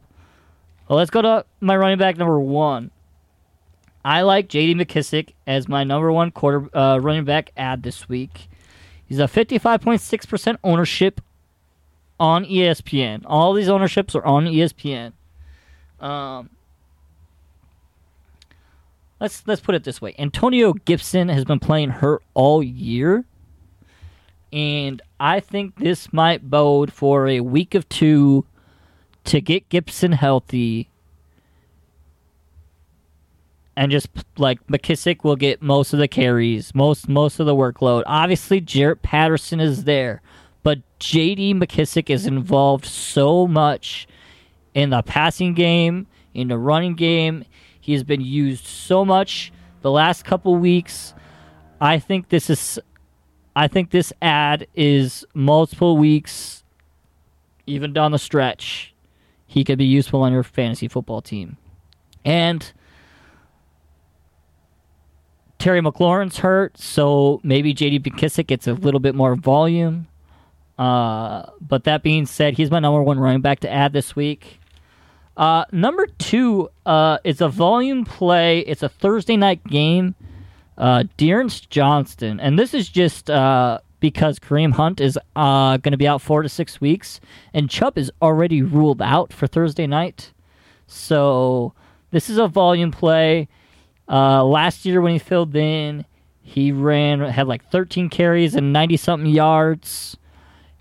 Well, 0.87 0.97
let's 0.97 1.11
go 1.11 1.21
to 1.21 1.43
my 1.59 1.75
running 1.75 1.97
back 1.97 2.15
number 2.15 2.39
one. 2.39 2.89
I 4.05 4.21
like 4.21 4.47
J.D. 4.47 4.73
McKissic 4.75 5.33
as 5.45 5.67
my 5.67 5.83
number 5.83 6.09
one 6.09 6.31
quarter 6.31 6.73
uh, 6.73 6.99
running 6.99 7.25
back 7.25 7.51
ad 7.57 7.83
this 7.83 8.07
week. 8.07 8.47
He's 9.05 9.19
a 9.19 9.23
55.6% 9.23 10.55
ownership 10.63 11.19
on 12.17 12.45
ESPN. 12.45 13.23
All 13.25 13.51
these 13.51 13.67
ownerships 13.67 14.15
are 14.15 14.23
on 14.23 14.45
ESPN. 14.45 15.11
Um, 15.99 16.49
let's 19.23 19.41
let's 19.47 19.61
put 19.61 19.73
it 19.73 19.85
this 19.85 20.01
way: 20.01 20.13
Antonio 20.19 20.73
Gibson 20.73 21.29
has 21.29 21.45
been 21.45 21.59
playing 21.59 21.89
hurt 21.89 22.21
all 22.35 22.61
year, 22.61 23.23
and 24.51 25.01
I 25.19 25.39
think 25.39 25.77
this 25.77 26.11
might 26.13 26.47
bode 26.49 26.91
for 26.91 27.27
a 27.27 27.39
week 27.39 27.73
of 27.73 27.87
two 27.89 28.45
to 29.23 29.41
get 29.41 29.69
Gibson 29.69 30.11
healthy. 30.11 30.89
And 33.75 33.91
just 33.91 34.09
like 34.37 34.65
McKissic 34.67 35.23
will 35.23 35.35
get 35.35 35.63
most 35.63 35.93
of 35.93 35.99
the 35.99 36.07
carries, 36.07 36.75
most 36.75 37.09
most 37.09 37.39
of 37.39 37.47
the 37.47 37.55
workload. 37.55 38.03
Obviously, 38.05 38.61
Jaret 38.61 39.01
Patterson 39.01 39.59
is 39.59 39.85
there, 39.85 40.21
but 40.61 40.79
J.D. 40.99 41.55
McKissick 41.55 42.11
is 42.11 42.27
involved 42.27 42.85
so 42.85 43.47
much 43.47 44.05
in 44.75 44.91
the 44.91 45.01
passing 45.01 45.53
game, 45.55 46.05
in 46.35 46.49
the 46.49 46.57
running 46.59 46.93
game. 46.93 47.45
He 47.83 47.91
has 47.91 48.05
been 48.05 48.21
used 48.21 48.65
so 48.65 49.03
much 49.03 49.51
the 49.81 49.91
last 49.91 50.23
couple 50.23 50.55
weeks. 50.55 51.13
I 51.81 51.99
think 51.99 52.29
this 52.29 52.49
is 52.49 52.79
I 53.57 53.67
think 53.67 53.89
this 53.89 54.13
ad 54.21 54.67
is 54.73 55.25
multiple 55.33 55.97
weeks 55.97 56.63
even 57.65 57.91
down 57.91 58.13
the 58.13 58.17
stretch. 58.17 58.95
He 59.45 59.65
could 59.65 59.77
be 59.77 59.83
useful 59.83 60.21
on 60.21 60.31
your 60.31 60.43
fantasy 60.43 60.87
football 60.87 61.21
team. 61.21 61.57
And 62.23 62.71
Terry 65.59 65.81
McLaurin's 65.81 66.37
hurt, 66.37 66.77
so 66.77 67.41
maybe 67.43 67.73
JD 67.73 67.99
McKissic 67.99 68.47
gets 68.47 68.65
a 68.65 68.75
little 68.75 69.01
bit 69.01 69.13
more 69.13 69.35
volume. 69.35 70.07
Uh, 70.77 71.47
but 71.59 71.83
that 71.83 72.01
being 72.01 72.25
said, 72.25 72.53
he's 72.53 72.71
my 72.71 72.79
number 72.79 73.03
one 73.03 73.19
running 73.19 73.41
back 73.41 73.59
to 73.59 73.69
add 73.69 73.91
this 73.91 74.15
week. 74.15 74.61
Uh, 75.35 75.65
number 75.71 76.05
two 76.05 76.69
uh, 76.85 77.17
is 77.23 77.41
a 77.41 77.49
volume 77.49 78.05
play. 78.05 78.59
It's 78.59 78.83
a 78.83 78.89
Thursday 78.89 79.37
night 79.37 79.63
game. 79.65 80.15
Uh, 80.77 81.03
D'Ernest 81.17 81.69
Johnson, 81.69 82.39
and 82.39 82.57
this 82.57 82.73
is 82.73 82.89
just 82.89 83.29
uh, 83.29 83.79
because 83.99 84.39
Kareem 84.39 84.73
Hunt 84.73 84.99
is 84.99 85.19
uh, 85.35 85.77
going 85.77 85.91
to 85.91 85.97
be 85.97 86.07
out 86.07 86.19
four 86.19 86.41
to 86.41 86.49
six 86.49 86.81
weeks, 86.81 87.19
and 87.53 87.69
Chubb 87.69 87.95
is 87.95 88.11
already 88.23 88.63
ruled 88.63 88.99
out 88.99 89.31
for 89.31 89.45
Thursday 89.45 89.85
night. 89.85 90.33
So 90.87 91.73
this 92.09 92.27
is 92.27 92.39
a 92.39 92.47
volume 92.47 92.89
play. 92.89 93.47
Uh, 94.09 94.43
last 94.43 94.83
year 94.83 94.99
when 94.99 95.13
he 95.13 95.19
filled 95.19 95.55
in, 95.55 96.05
he 96.41 96.71
ran 96.71 97.19
had 97.21 97.47
like 97.47 97.69
13 97.71 98.09
carries 98.09 98.55
and 98.55 98.73
90 98.73 98.97
something 98.97 99.31
yards. 99.31 100.17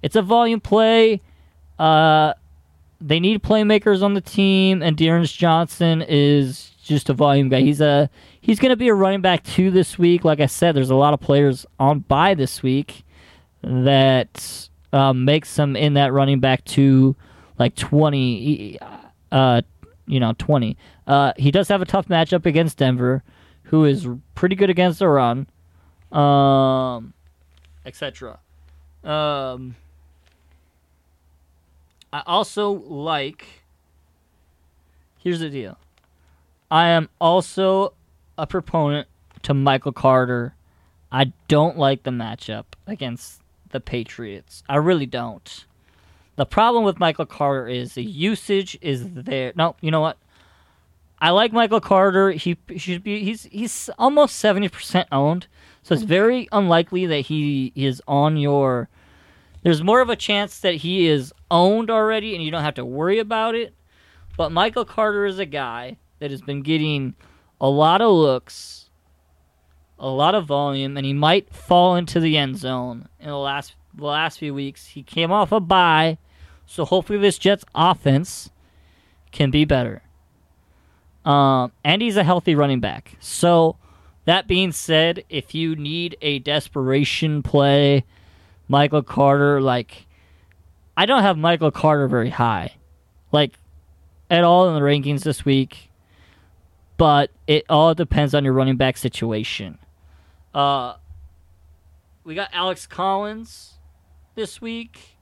It's 0.02 0.16
a 0.16 0.22
volume 0.22 0.60
play. 0.60 1.20
Uh, 1.78 2.32
they 3.02 3.20
need 3.20 3.42
playmakers 3.42 4.02
on 4.02 4.14
the 4.14 4.20
team, 4.20 4.82
and 4.82 4.96
D'Ernest 4.96 5.36
Johnson 5.36 6.04
is 6.06 6.70
just 6.82 7.08
a 7.10 7.14
volume 7.14 7.48
guy. 7.48 7.60
He's 7.60 7.80
a 7.80 8.08
he's 8.40 8.58
going 8.58 8.70
to 8.70 8.76
be 8.76 8.88
a 8.88 8.94
running 8.94 9.20
back 9.20 9.42
two 9.44 9.70
this 9.70 9.98
week. 9.98 10.24
Like 10.24 10.40
I 10.40 10.46
said, 10.46 10.74
there's 10.74 10.90
a 10.90 10.94
lot 10.94 11.14
of 11.14 11.20
players 11.20 11.66
on 11.78 12.00
by 12.00 12.34
this 12.34 12.62
week 12.62 13.04
that 13.62 14.68
um, 14.92 15.24
makes 15.24 15.58
him 15.58 15.76
in 15.76 15.94
that 15.94 16.12
running 16.12 16.40
back 16.40 16.64
two, 16.64 17.16
like 17.58 17.74
20, 17.76 18.78
uh, 19.30 19.62
you 20.06 20.20
know, 20.20 20.34
20. 20.38 20.76
Uh, 21.06 21.32
he 21.36 21.50
does 21.50 21.68
have 21.68 21.82
a 21.82 21.86
tough 21.86 22.08
matchup 22.08 22.46
against 22.46 22.78
Denver, 22.78 23.22
who 23.64 23.84
is 23.84 24.06
pretty 24.34 24.56
good 24.56 24.70
against 24.70 24.98
the 24.98 25.08
run, 25.08 25.46
um, 26.12 27.14
etc. 27.86 28.38
Um, 29.04 29.76
I 32.12 32.22
also 32.26 32.70
like. 32.70 33.46
Here's 35.18 35.40
the 35.40 35.48
deal. 35.48 35.78
I 36.70 36.88
am 36.88 37.08
also 37.20 37.94
a 38.36 38.46
proponent 38.46 39.08
to 39.42 39.54
Michael 39.54 39.92
Carter. 39.92 40.54
I 41.10 41.32
don't 41.48 41.78
like 41.78 42.02
the 42.02 42.10
matchup 42.10 42.64
against 42.86 43.40
the 43.70 43.80
Patriots. 43.80 44.62
I 44.68 44.76
really 44.76 45.06
don't. 45.06 45.66
The 46.36 46.46
problem 46.46 46.84
with 46.84 46.98
Michael 46.98 47.26
Carter 47.26 47.68
is 47.68 47.94
the 47.94 48.02
usage 48.02 48.78
is 48.80 49.08
there. 49.10 49.52
No, 49.54 49.76
you 49.80 49.90
know 49.90 50.00
what? 50.00 50.16
I 51.18 51.30
like 51.30 51.52
Michael 51.52 51.80
Carter. 51.80 52.30
He, 52.32 52.56
should 52.76 53.04
be. 53.04 53.22
He's 53.22 53.44
he's 53.44 53.90
almost 53.98 54.36
seventy 54.36 54.68
percent 54.68 55.08
owned, 55.12 55.46
so 55.82 55.92
it's 55.92 56.02
mm-hmm. 56.02 56.08
very 56.08 56.48
unlikely 56.50 57.06
that 57.06 57.20
he 57.20 57.72
is 57.76 58.02
on 58.08 58.36
your. 58.36 58.88
There's 59.62 59.82
more 59.82 60.00
of 60.00 60.10
a 60.10 60.16
chance 60.16 60.58
that 60.60 60.76
he 60.76 61.06
is 61.06 61.32
owned 61.50 61.90
already, 61.90 62.34
and 62.34 62.42
you 62.42 62.50
don't 62.50 62.62
have 62.62 62.74
to 62.74 62.84
worry 62.84 63.18
about 63.18 63.54
it. 63.54 63.74
But 64.36 64.50
Michael 64.50 64.84
Carter 64.84 65.26
is 65.26 65.38
a 65.38 65.46
guy 65.46 65.98
that 66.18 66.30
has 66.30 66.42
been 66.42 66.62
getting 66.62 67.14
a 67.60 67.68
lot 67.68 68.00
of 68.00 68.12
looks, 68.12 68.90
a 69.98 70.08
lot 70.08 70.34
of 70.34 70.46
volume, 70.46 70.96
and 70.96 71.06
he 71.06 71.12
might 71.12 71.54
fall 71.54 71.94
into 71.96 72.18
the 72.18 72.36
end 72.36 72.58
zone 72.58 73.08
in 73.20 73.28
the 73.28 73.38
last 73.38 73.76
the 73.94 74.06
last 74.06 74.38
few 74.38 74.54
weeks. 74.54 74.86
He 74.86 75.02
came 75.02 75.30
off 75.30 75.52
a 75.52 75.60
bye, 75.60 76.18
so 76.66 76.84
hopefully 76.84 77.18
this 77.18 77.38
Jets 77.38 77.64
offense 77.74 78.50
can 79.30 79.50
be 79.50 79.64
better. 79.64 80.02
Um, 81.24 81.72
and 81.84 82.02
he's 82.02 82.16
a 82.16 82.24
healthy 82.24 82.54
running 82.54 82.80
back. 82.80 83.16
So 83.20 83.76
that 84.24 84.48
being 84.48 84.72
said, 84.72 85.24
if 85.28 85.54
you 85.54 85.76
need 85.76 86.16
a 86.20 86.38
desperation 86.40 87.42
play, 87.42 88.04
Michael 88.72 89.02
Carter, 89.02 89.60
like 89.60 90.06
I 90.96 91.04
don't 91.04 91.22
have 91.22 91.36
Michael 91.36 91.70
Carter 91.70 92.08
very 92.08 92.30
high, 92.30 92.72
like 93.30 93.52
at 94.30 94.44
all 94.44 94.66
in 94.70 94.74
the 94.74 94.80
rankings 94.80 95.24
this 95.24 95.44
week. 95.44 95.90
But 96.96 97.30
it 97.46 97.66
all 97.68 97.94
depends 97.94 98.34
on 98.34 98.44
your 98.44 98.54
running 98.54 98.78
back 98.78 98.96
situation. 98.96 99.78
Uh, 100.54 100.94
we 102.24 102.34
got 102.34 102.48
Alex 102.54 102.86
Collins 102.86 103.74
this 104.36 104.62
week, 104.62 105.18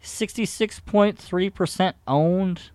sixty-six 0.00 0.80
point 0.80 1.18
three 1.18 1.50
percent 1.50 1.96
owned. 2.08 2.70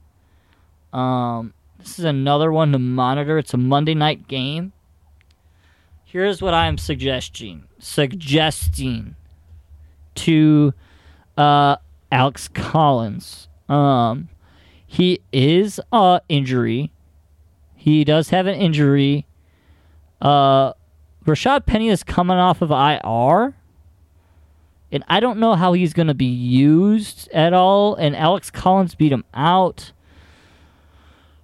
Um, 0.93 1.55
this 1.79 1.97
is 1.97 2.05
another 2.05 2.51
one 2.51 2.73
to 2.73 2.79
monitor. 2.79 3.39
It's 3.39 3.55
a 3.55 3.57
Monday 3.57 3.95
night 3.95 4.27
game. 4.27 4.73
Here's 6.03 6.43
what 6.43 6.53
I'm 6.53 6.77
suggesting 6.77 7.63
suggesting 7.79 9.15
to 10.15 10.73
uh, 11.37 11.77
Alex 12.11 12.47
Collins. 12.47 13.47
Um, 13.69 14.29
he 14.85 15.21
is 15.31 15.79
uh 15.91 16.19
injury. 16.27 16.91
He 17.75 18.03
does 18.03 18.29
have 18.29 18.45
an 18.45 18.55
injury. 18.55 19.25
Uh, 20.21 20.73
Rashaad 21.25 21.65
Penny 21.65 21.89
is 21.89 22.03
coming 22.03 22.37
off 22.37 22.61
of 22.61 22.71
IR. 22.71 23.55
And 24.91 25.03
I 25.07 25.19
don't 25.19 25.39
know 25.39 25.55
how 25.55 25.73
he's 25.73 25.93
going 25.93 26.07
to 26.07 26.13
be 26.13 26.25
used 26.25 27.29
at 27.31 27.53
all. 27.53 27.95
And 27.95 28.15
Alex 28.15 28.51
Collins 28.51 28.95
beat 28.95 29.11
him 29.11 29.23
out. 29.33 29.93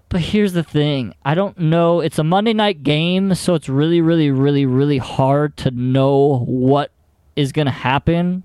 But 0.10 0.22
here's 0.22 0.54
the 0.54 0.64
thing 0.64 1.14
I 1.24 1.36
don't 1.36 1.58
know. 1.58 2.02
It's 2.02 2.20
a 2.20 2.24
Monday 2.24 2.54
night 2.54 2.84
game, 2.84 3.34
so 3.36 3.56
it's 3.56 3.70
really, 3.70 4.02
really, 4.02 4.32
really, 4.32 4.66
really 4.66 4.98
hard 5.00 5.58
to 5.58 5.72
know 5.72 6.40
what 6.46 6.92
is 7.36 7.52
going 7.52 7.66
to 7.66 7.72
happen. 7.72 8.44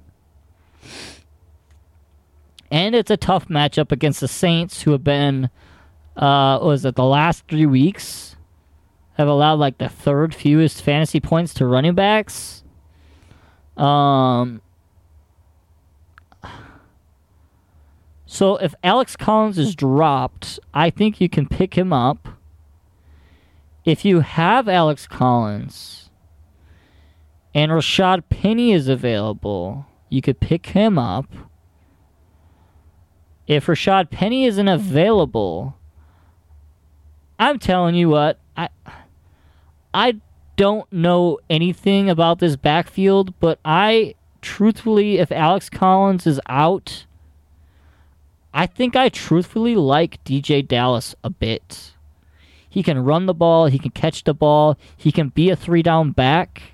And 2.71 2.95
it's 2.95 3.11
a 3.11 3.17
tough 3.17 3.49
matchup 3.49 3.93
against 3.93 4.21
the 4.21 4.29
Saints, 4.29 4.83
who 4.83 4.93
have 4.93 5.05
been 5.05 5.51
uh, 6.17 6.59
was 6.63 6.85
it 6.85 6.95
the 6.95 7.05
last 7.05 7.45
three 7.49 7.67
weeks 7.67 8.37
have 9.15 9.29
allowed 9.29 9.59
like 9.59 9.79
the 9.79 9.89
third 9.89 10.35
fewest 10.35 10.83
fantasy 10.83 11.21
points 11.21 11.55
to 11.55 11.67
running 11.67 11.95
backs. 11.95 12.65
Um. 13.77 14.63
So 18.27 18.57
if 18.57 18.75
Alex 18.83 19.15
Collins 19.15 19.59
is 19.59 19.75
dropped, 19.75 20.59
I 20.73 20.89
think 20.89 21.21
you 21.21 21.29
can 21.29 21.47
pick 21.47 21.75
him 21.75 21.93
up. 21.93 22.29
If 23.85 24.07
you 24.07 24.21
have 24.21 24.69
Alex 24.69 25.07
Collins 25.07 26.09
and 27.55 27.71
Rashaad 27.71 28.23
Penny 28.31 28.73
is 28.73 28.89
available, 28.89 29.87
you 30.13 30.21
could 30.21 30.41
pick 30.41 30.67
him 30.67 30.99
up. 30.99 31.27
If 33.47 33.67
Rashaad 33.67 34.11
Penny 34.11 34.45
isn't 34.45 34.69
available, 34.69 35.75
I'm 37.39 37.59
telling 37.59 37.95
you 37.95 38.11
what, 38.11 38.39
I 38.55 38.69
I 39.95 40.21
don't 40.57 40.91
know 40.93 41.39
anything 41.49 42.11
about 42.11 42.41
this 42.41 42.57
backfield, 42.57 43.39
but 43.41 43.59
I 43.65 44.15
truthfully, 44.43 45.19
if 45.19 45.33
Alex 45.33 45.71
Collins 45.71 46.27
is 46.27 46.41
out, 46.47 47.07
I 48.53 48.67
think 48.67 48.95
I 48.95 49.09
truthfully 49.09 49.77
like 49.77 50.23
DeeJay 50.25 50.69
Dallas 50.69 51.15
a 51.25 51.31
bit. 51.31 51.95
He 52.69 52.83
can 52.83 53.03
run 53.03 53.25
the 53.25 53.35
ball, 53.35 53.67
he 53.67 53.79
can 53.79 53.91
catch 53.93 54.25
the 54.25 54.35
ball, 54.35 54.77
he 54.95 55.11
can 55.11 55.31
be 55.31 55.49
a 55.49 55.57
three 55.57 55.83
down 55.83 56.11
back. 56.13 56.72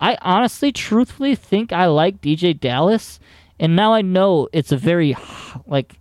I 0.00 0.18
honestly, 0.20 0.72
truthfully 0.72 1.34
think 1.34 1.72
I 1.72 1.86
like 1.86 2.20
DeeJay 2.20 2.60
Dallas, 2.60 3.18
and 3.58 3.74
now 3.74 3.92
I 3.92 4.02
know 4.02 4.48
it's 4.52 4.72
a 4.72 4.76
very, 4.76 5.16
like, 5.66 5.98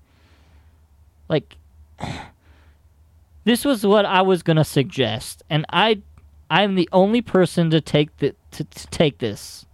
like, 1.29 1.55
this 3.45 3.63
was 3.63 3.85
what 3.85 4.05
I 4.05 4.21
was 4.21 4.43
gonna 4.43 4.65
suggest, 4.65 5.43
and 5.49 5.65
I, 5.69 6.01
I'm 6.49 6.75
the 6.75 6.89
only 6.91 7.21
person 7.21 7.69
to 7.69 7.81
take 7.81 8.15
the 8.17 8.35
to, 8.51 8.63
to 8.63 8.87
take 8.87 9.19
this 9.19 9.65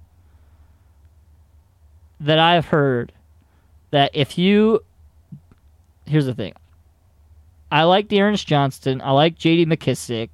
that 2.20 2.38
I've 2.38 2.68
heard 2.68 3.12
that 3.90 4.12
if 4.14 4.38
you, 4.38 4.84
here's 6.06 6.28
the 6.28 6.36
thing, 6.36 6.54
I 7.72 7.84
like 7.84 8.08
D'Ernest 8.08 8.48
Johnson, 8.48 9.02
I 9.02 9.12
like 9.12 9.38
J.D. 9.38 9.66
McKissic, 9.66 10.30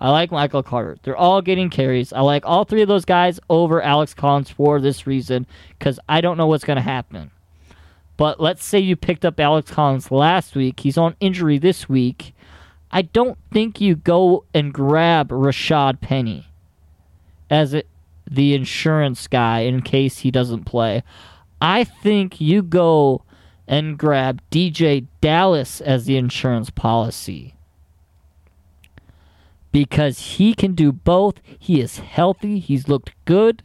I 0.00 0.10
like 0.10 0.30
Michael 0.30 0.62
Carter. 0.62 0.96
They're 1.02 1.16
all 1.16 1.42
getting 1.42 1.70
carries. 1.70 2.12
I 2.12 2.20
like 2.20 2.46
all 2.46 2.64
three 2.64 2.82
of 2.82 2.88
those 2.88 3.04
guys 3.04 3.40
over 3.50 3.82
Alex 3.82 4.14
Collins 4.14 4.50
for 4.50 4.80
this 4.80 5.06
reason 5.06 5.46
because 5.78 5.98
I 6.08 6.20
don't 6.20 6.36
know 6.36 6.46
what's 6.46 6.64
going 6.64 6.76
to 6.76 6.82
happen. 6.82 7.30
But 8.16 8.40
let's 8.40 8.64
say 8.64 8.78
you 8.78 8.96
picked 8.96 9.24
up 9.24 9.38
Alex 9.40 9.70
Collins 9.70 10.10
last 10.10 10.54
week. 10.54 10.80
He's 10.80 10.98
on 10.98 11.16
injury 11.20 11.58
this 11.58 11.88
week. 11.88 12.34
I 12.90 13.02
don't 13.02 13.38
think 13.52 13.80
you 13.80 13.96
go 13.96 14.44
and 14.54 14.72
grab 14.72 15.28
Rashaad 15.28 16.00
Penny 16.00 16.46
as 17.50 17.74
it, 17.74 17.88
the 18.30 18.54
insurance 18.54 19.26
guy 19.26 19.60
in 19.60 19.82
case 19.82 20.18
he 20.18 20.30
doesn't 20.30 20.64
play. 20.64 21.02
I 21.60 21.84
think 21.84 22.40
you 22.40 22.62
go 22.62 23.22
and 23.66 23.98
grab 23.98 24.40
DeeJay 24.50 25.06
Dallas 25.20 25.80
as 25.80 26.06
the 26.06 26.16
insurance 26.16 26.70
policy 26.70 27.54
because 29.72 30.18
he 30.18 30.54
can 30.54 30.74
do 30.74 30.92
both. 30.92 31.40
He 31.58 31.80
is 31.80 31.98
healthy, 31.98 32.58
he's 32.58 32.88
looked 32.88 33.12
good. 33.24 33.62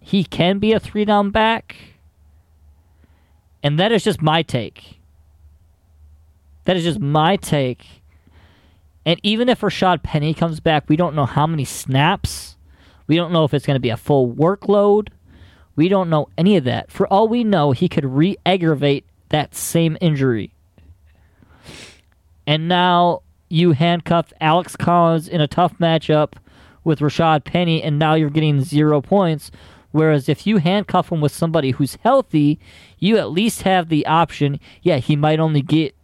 He 0.00 0.24
can 0.24 0.58
be 0.58 0.72
a 0.72 0.80
three 0.80 1.04
down 1.04 1.30
back. 1.30 1.76
And 3.62 3.78
that 3.78 3.92
is 3.92 4.04
just 4.04 4.20
my 4.20 4.42
take. 4.42 5.00
That 6.64 6.76
is 6.76 6.84
just 6.84 7.00
my 7.00 7.36
take. 7.36 7.86
And 9.06 9.20
even 9.22 9.48
if 9.48 9.60
Rashaad 9.60 10.02
Penny 10.02 10.34
comes 10.34 10.60
back, 10.60 10.88
we 10.88 10.96
don't 10.96 11.14
know 11.14 11.26
how 11.26 11.46
many 11.46 11.64
snaps. 11.64 12.56
We 13.06 13.16
don't 13.16 13.32
know 13.32 13.44
if 13.44 13.52
it's 13.52 13.66
going 13.66 13.76
to 13.76 13.80
be 13.80 13.90
a 13.90 13.96
full 13.96 14.32
workload. 14.32 15.08
We 15.76 15.88
don't 15.88 16.08
know 16.08 16.28
any 16.38 16.56
of 16.56 16.64
that. 16.64 16.90
For 16.90 17.06
all 17.06 17.28
we 17.28 17.44
know, 17.44 17.72
he 17.72 17.88
could 17.88 18.04
re 18.04 18.36
aggravate 18.46 19.04
that 19.28 19.54
same 19.54 19.96
injury. 20.00 20.53
And 22.46 22.68
now 22.68 23.22
you 23.48 23.72
handcuff 23.72 24.32
Alex 24.40 24.76
Collins 24.76 25.28
in 25.28 25.40
a 25.40 25.48
tough 25.48 25.78
matchup 25.78 26.34
with 26.82 27.00
Rashaad 27.00 27.44
Penny, 27.44 27.82
and 27.82 27.98
now 27.98 28.14
you're 28.14 28.30
getting 28.30 28.60
zero 28.62 29.00
points. 29.00 29.50
Whereas 29.90 30.28
if 30.28 30.46
you 30.46 30.58
handcuff 30.58 31.12
him 31.12 31.20
with 31.20 31.32
somebody 31.32 31.70
who's 31.70 31.96
healthy, 32.02 32.58
you 32.98 33.16
at 33.16 33.30
least 33.30 33.62
have 33.62 33.88
the 33.88 34.04
option. 34.06 34.58
Yeah, 34.82 34.96
he 34.98 35.14
might 35.14 35.38
only 35.38 35.62
get 35.62 35.94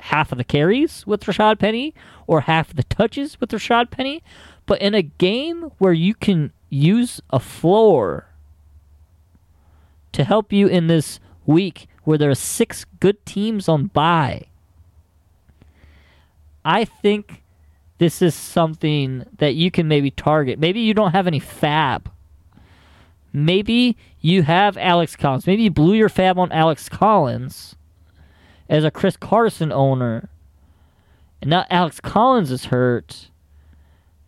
half 0.00 0.32
of 0.32 0.38
the 0.38 0.44
carries 0.44 1.06
with 1.06 1.24
Rashaad 1.24 1.58
Penny 1.58 1.94
or 2.26 2.42
half 2.42 2.70
of 2.70 2.76
the 2.76 2.84
touches 2.84 3.38
with 3.40 3.50
Rashaad 3.50 3.90
Penny. 3.90 4.22
But 4.64 4.80
in 4.80 4.94
a 4.94 5.02
game 5.02 5.70
where 5.78 5.92
you 5.92 6.14
can 6.14 6.52
use 6.70 7.20
a 7.30 7.38
floor 7.38 8.26
to 10.12 10.24
help 10.24 10.52
you 10.52 10.66
in 10.66 10.86
this 10.86 11.20
week 11.46 11.88
where 12.04 12.18
there 12.18 12.30
are 12.30 12.34
six 12.34 12.84
good 13.00 13.24
teams 13.26 13.68
on 13.68 13.86
bye, 13.86 14.46
I 16.68 16.84
think 16.84 17.42
this 17.96 18.20
is 18.20 18.34
something 18.34 19.24
that 19.38 19.54
you 19.54 19.70
can 19.70 19.88
maybe 19.88 20.10
target. 20.10 20.58
Maybe 20.58 20.80
you 20.80 20.92
don't 20.92 21.12
have 21.12 21.26
any 21.26 21.40
fab. 21.40 22.10
Maybe 23.32 23.96
you 24.20 24.42
have 24.42 24.76
Alex 24.76 25.16
Collins. 25.16 25.46
Maybe 25.46 25.62
you 25.62 25.70
blew 25.70 25.94
your 25.94 26.10
fab 26.10 26.38
on 26.38 26.52
Alex 26.52 26.90
Collins 26.90 27.74
as 28.68 28.84
a 28.84 28.90
Chris 28.90 29.16
Carson 29.16 29.72
owner, 29.72 30.28
and 31.40 31.48
now 31.48 31.64
Alex 31.70 32.00
Collins 32.00 32.50
is 32.50 32.66
hurt, 32.66 33.30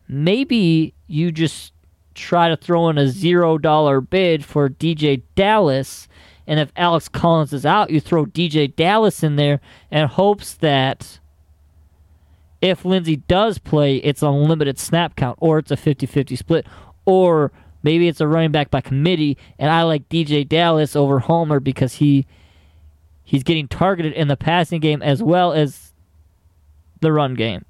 maybe 0.08 0.94
you 1.06 1.30
just 1.30 1.74
try 2.14 2.48
to 2.48 2.56
throw 2.56 2.88
in 2.88 2.96
a 2.96 3.08
zero 3.08 3.58
dollar 3.58 4.00
bid 4.00 4.46
for 4.46 4.70
DeeJay 4.70 5.20
Dallas. 5.34 6.08
And 6.46 6.58
if 6.58 6.72
Alex 6.74 7.06
Collins 7.06 7.52
is 7.52 7.66
out, 7.66 7.90
you 7.90 8.00
throw 8.00 8.24
DeeJay 8.24 8.76
Dallas 8.76 9.22
in 9.22 9.36
there 9.36 9.60
and 9.90 10.08
hopes 10.08 10.54
that 10.54 11.19
if 12.60 12.84
Lindsay 12.84 13.16
does 13.16 13.58
play, 13.58 13.96
it's 13.96 14.22
a 14.22 14.30
limited 14.30 14.78
snap 14.78 15.16
count 15.16 15.38
or 15.40 15.58
it's 15.58 15.70
a 15.70 15.76
50 15.76 16.06
50 16.06 16.36
split 16.36 16.66
or 17.04 17.52
maybe 17.82 18.08
it's 18.08 18.20
a 18.20 18.26
running 18.26 18.52
back 18.52 18.70
by 18.70 18.80
committee. 18.80 19.38
And 19.58 19.70
I 19.70 19.82
like 19.82 20.08
DeeJay 20.08 20.48
Dallas 20.48 20.94
over 20.94 21.20
Homer 21.20 21.60
because 21.60 21.94
he 21.94 22.26
he's 23.22 23.42
getting 23.42 23.68
targeted 23.68 24.12
in 24.12 24.28
the 24.28 24.36
passing 24.36 24.80
game 24.80 25.02
as 25.02 25.22
well 25.22 25.52
as 25.52 25.92
the 27.00 27.12
run 27.12 27.34
game. 27.34 27.64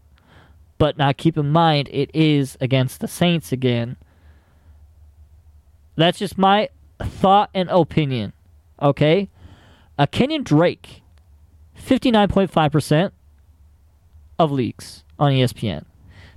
But 0.78 0.96
now 0.96 1.12
keep 1.12 1.36
in 1.36 1.50
mind, 1.50 1.88
it 1.92 2.10
is 2.14 2.56
against 2.60 3.00
the 3.00 3.08
Saints 3.08 3.52
again. 3.52 3.96
That's 5.96 6.18
just 6.18 6.38
my 6.38 6.70
thought 6.98 7.50
and 7.54 7.68
opinion. 7.68 8.32
Okay? 8.80 9.28
A 9.98 10.06
Kenyon 10.06 10.42
Drake, 10.42 11.02
59.5% 11.78 13.12
of 14.40 14.50
leaks 14.50 15.04
on 15.18 15.32
ESPN. 15.32 15.84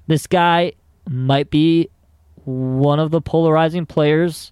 This 0.07 0.27
guy 0.27 0.73
might 1.09 1.49
be 1.49 1.89
one 2.43 2.99
of 2.99 3.11
the 3.11 3.21
polarizing 3.21 3.85
players 3.85 4.51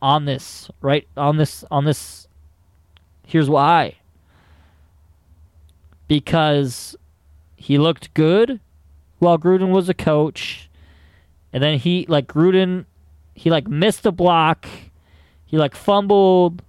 on 0.00 0.24
this, 0.24 0.70
right? 0.80 1.08
On 1.16 1.36
this 1.36 1.64
on 1.70 1.84
this 1.84 2.28
Here's 3.26 3.50
why. 3.50 3.96
Because 6.06 6.94
he 7.56 7.76
looked 7.76 8.14
good 8.14 8.60
while 9.18 9.36
Gruden 9.36 9.70
was 9.70 9.88
a 9.88 9.94
coach. 9.94 10.70
And 11.52 11.60
then 11.60 11.80
he 11.80 12.06
like 12.08 12.28
Gruden 12.28 12.84
he 13.34 13.50
like 13.50 13.66
missed 13.66 14.06
a 14.06 14.12
block. 14.12 14.68
He 15.44 15.58
like 15.58 15.74
fumbled 15.74 16.62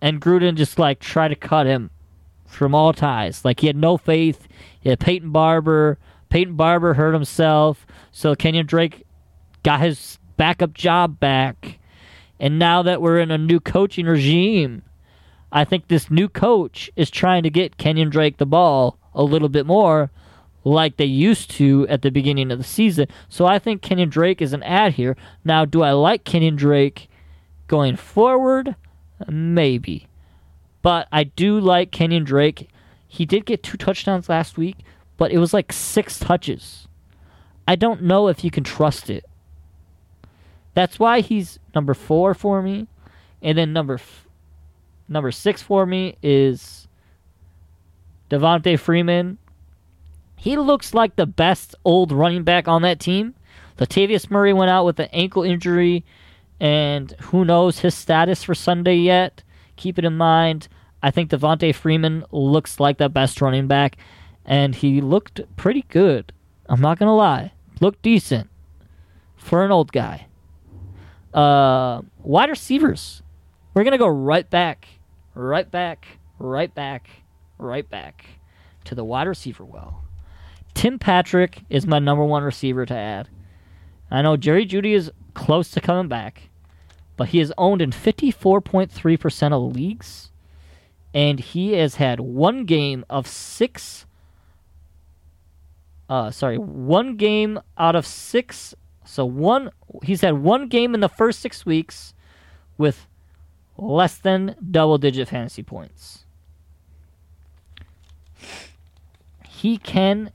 and 0.00 0.20
Gruden 0.20 0.54
just 0.54 0.78
like 0.78 1.00
tried 1.00 1.28
to 1.28 1.34
cut 1.34 1.66
him 1.66 1.90
from 2.48 2.74
all 2.74 2.92
ties. 2.92 3.44
Like 3.44 3.60
he 3.60 3.66
had 3.66 3.76
no 3.76 3.96
faith. 3.96 4.48
He 4.80 4.88
had 4.88 5.00
Peyton 5.00 5.30
Barber. 5.30 5.98
Peyton 6.28 6.54
Barber 6.54 6.94
hurt 6.94 7.12
himself. 7.12 7.86
So 8.10 8.34
Kenyon 8.34 8.66
Drake 8.66 9.04
got 9.62 9.80
his 9.80 10.18
backup 10.36 10.74
job 10.74 11.20
back. 11.20 11.78
And 12.40 12.58
now 12.58 12.82
that 12.82 13.02
we're 13.02 13.18
in 13.18 13.30
a 13.30 13.38
new 13.38 13.60
coaching 13.60 14.06
regime, 14.06 14.82
I 15.50 15.64
think 15.64 15.88
this 15.88 16.10
new 16.10 16.28
coach 16.28 16.90
is 16.96 17.10
trying 17.10 17.42
to 17.42 17.50
get 17.50 17.78
Kenyon 17.78 18.10
Drake 18.10 18.36
the 18.36 18.46
ball 18.46 18.98
a 19.14 19.22
little 19.22 19.48
bit 19.48 19.66
more 19.66 20.10
like 20.64 20.96
they 20.96 21.04
used 21.04 21.50
to 21.52 21.86
at 21.88 22.02
the 22.02 22.10
beginning 22.10 22.50
of 22.50 22.58
the 22.58 22.64
season. 22.64 23.06
So 23.28 23.46
I 23.46 23.58
think 23.58 23.82
Kenyon 23.82 24.10
Drake 24.10 24.42
is 24.42 24.52
an 24.52 24.62
ad 24.62 24.94
here. 24.94 25.16
Now, 25.44 25.64
do 25.64 25.82
I 25.82 25.92
like 25.92 26.24
Kenyon 26.24 26.56
Drake 26.56 27.08
going 27.66 27.96
forward? 27.96 28.76
Maybe. 29.28 30.06
But 30.82 31.08
I 31.10 31.24
do 31.24 31.58
like 31.58 31.90
Kenyon 31.90 32.24
Drake. 32.24 32.68
He 33.06 33.26
did 33.26 33.46
get 33.46 33.62
two 33.62 33.76
touchdowns 33.76 34.28
last 34.28 34.56
week, 34.56 34.76
but 35.16 35.32
it 35.32 35.38
was 35.38 35.52
like 35.52 35.72
six 35.72 36.18
touches. 36.18 36.86
I 37.66 37.76
don't 37.76 38.02
know 38.02 38.28
if 38.28 38.44
you 38.44 38.50
can 38.50 38.64
trust 38.64 39.10
it. 39.10 39.24
That's 40.74 40.98
why 40.98 41.20
he's 41.20 41.58
number 41.74 41.94
four 41.94 42.34
for 42.34 42.62
me. 42.62 42.86
And 43.42 43.58
then 43.58 43.72
number 43.72 43.94
f- 43.94 44.28
Number 45.08 45.32
six 45.32 45.62
for 45.62 45.86
me 45.86 46.16
is 46.22 46.86
Devonta 48.30 48.78
Freeman. 48.78 49.38
He 50.36 50.56
looks 50.56 50.92
like 50.92 51.16
the 51.16 51.26
best 51.26 51.74
old 51.84 52.12
running 52.12 52.44
back 52.44 52.68
on 52.68 52.82
that 52.82 53.00
team. 53.00 53.34
Latavius 53.78 54.30
Murray 54.30 54.52
went 54.52 54.70
out 54.70 54.84
with 54.84 55.00
an 55.00 55.08
ankle 55.12 55.42
injury, 55.42 56.04
and 56.60 57.12
who 57.22 57.44
knows 57.44 57.78
his 57.78 57.94
status 57.94 58.44
for 58.44 58.54
Sunday 58.54 58.96
yet. 58.96 59.42
Keep 59.78 59.98
it 59.98 60.04
in 60.04 60.16
mind. 60.16 60.68
I 61.02 61.10
think 61.10 61.30
Devonta 61.30 61.74
Freeman 61.74 62.24
looks 62.32 62.80
like 62.80 62.98
the 62.98 63.08
best 63.08 63.40
running 63.40 63.68
back, 63.68 63.96
and 64.44 64.74
he 64.74 65.00
looked 65.00 65.40
pretty 65.56 65.82
good. 65.88 66.32
I'm 66.68 66.80
not 66.80 66.98
gonna 66.98 67.14
lie, 67.14 67.52
looked 67.80 68.02
decent 68.02 68.50
for 69.36 69.64
an 69.64 69.70
old 69.70 69.92
guy. 69.92 70.26
Uh, 71.32 72.02
wide 72.18 72.50
receivers. 72.50 73.22
We're 73.72 73.84
gonna 73.84 73.98
go 73.98 74.08
right 74.08 74.48
back, 74.50 74.88
right 75.34 75.70
back, 75.70 76.18
right 76.38 76.74
back, 76.74 77.08
right 77.56 77.88
back 77.88 78.26
to 78.84 78.96
the 78.96 79.04
wide 79.04 79.28
receiver 79.28 79.64
well. 79.64 80.02
Tim 80.74 80.98
Patrick 80.98 81.62
is 81.70 81.86
my 81.86 82.00
number 82.00 82.24
one 82.24 82.42
receiver 82.42 82.84
to 82.84 82.94
add. 82.94 83.28
I 84.10 84.22
know 84.22 84.36
Jerry 84.36 84.66
Jeudy 84.66 84.94
is 84.94 85.12
close 85.34 85.70
to 85.70 85.80
coming 85.80 86.08
back, 86.08 86.47
but 87.18 87.30
he 87.30 87.40
is 87.40 87.52
owned 87.58 87.82
in 87.82 87.90
54.3% 87.90 89.52
of 89.52 89.74
leagues, 89.74 90.30
and 91.12 91.40
he 91.40 91.72
has 91.72 91.96
had 91.96 92.20
one 92.20 92.64
game 92.64 93.04
of 93.10 93.26
six. 93.26 94.06
Uh, 96.08 96.30
sorry, 96.30 96.56
one 96.56 97.16
game 97.16 97.60
out 97.76 97.96
of 97.96 98.06
six. 98.06 98.74
So 99.04 99.26
one, 99.26 99.70
he's 100.04 100.20
had 100.20 100.38
one 100.38 100.68
game 100.68 100.94
in 100.94 101.00
the 101.00 101.08
first 101.08 101.40
six 101.40 101.66
weeks 101.66 102.14
with 102.78 103.06
less 103.76 104.16
than 104.16 104.54
double-digit 104.70 105.28
fantasy 105.28 105.64
points. 105.64 106.24
He 109.48 109.76
can 109.76 110.30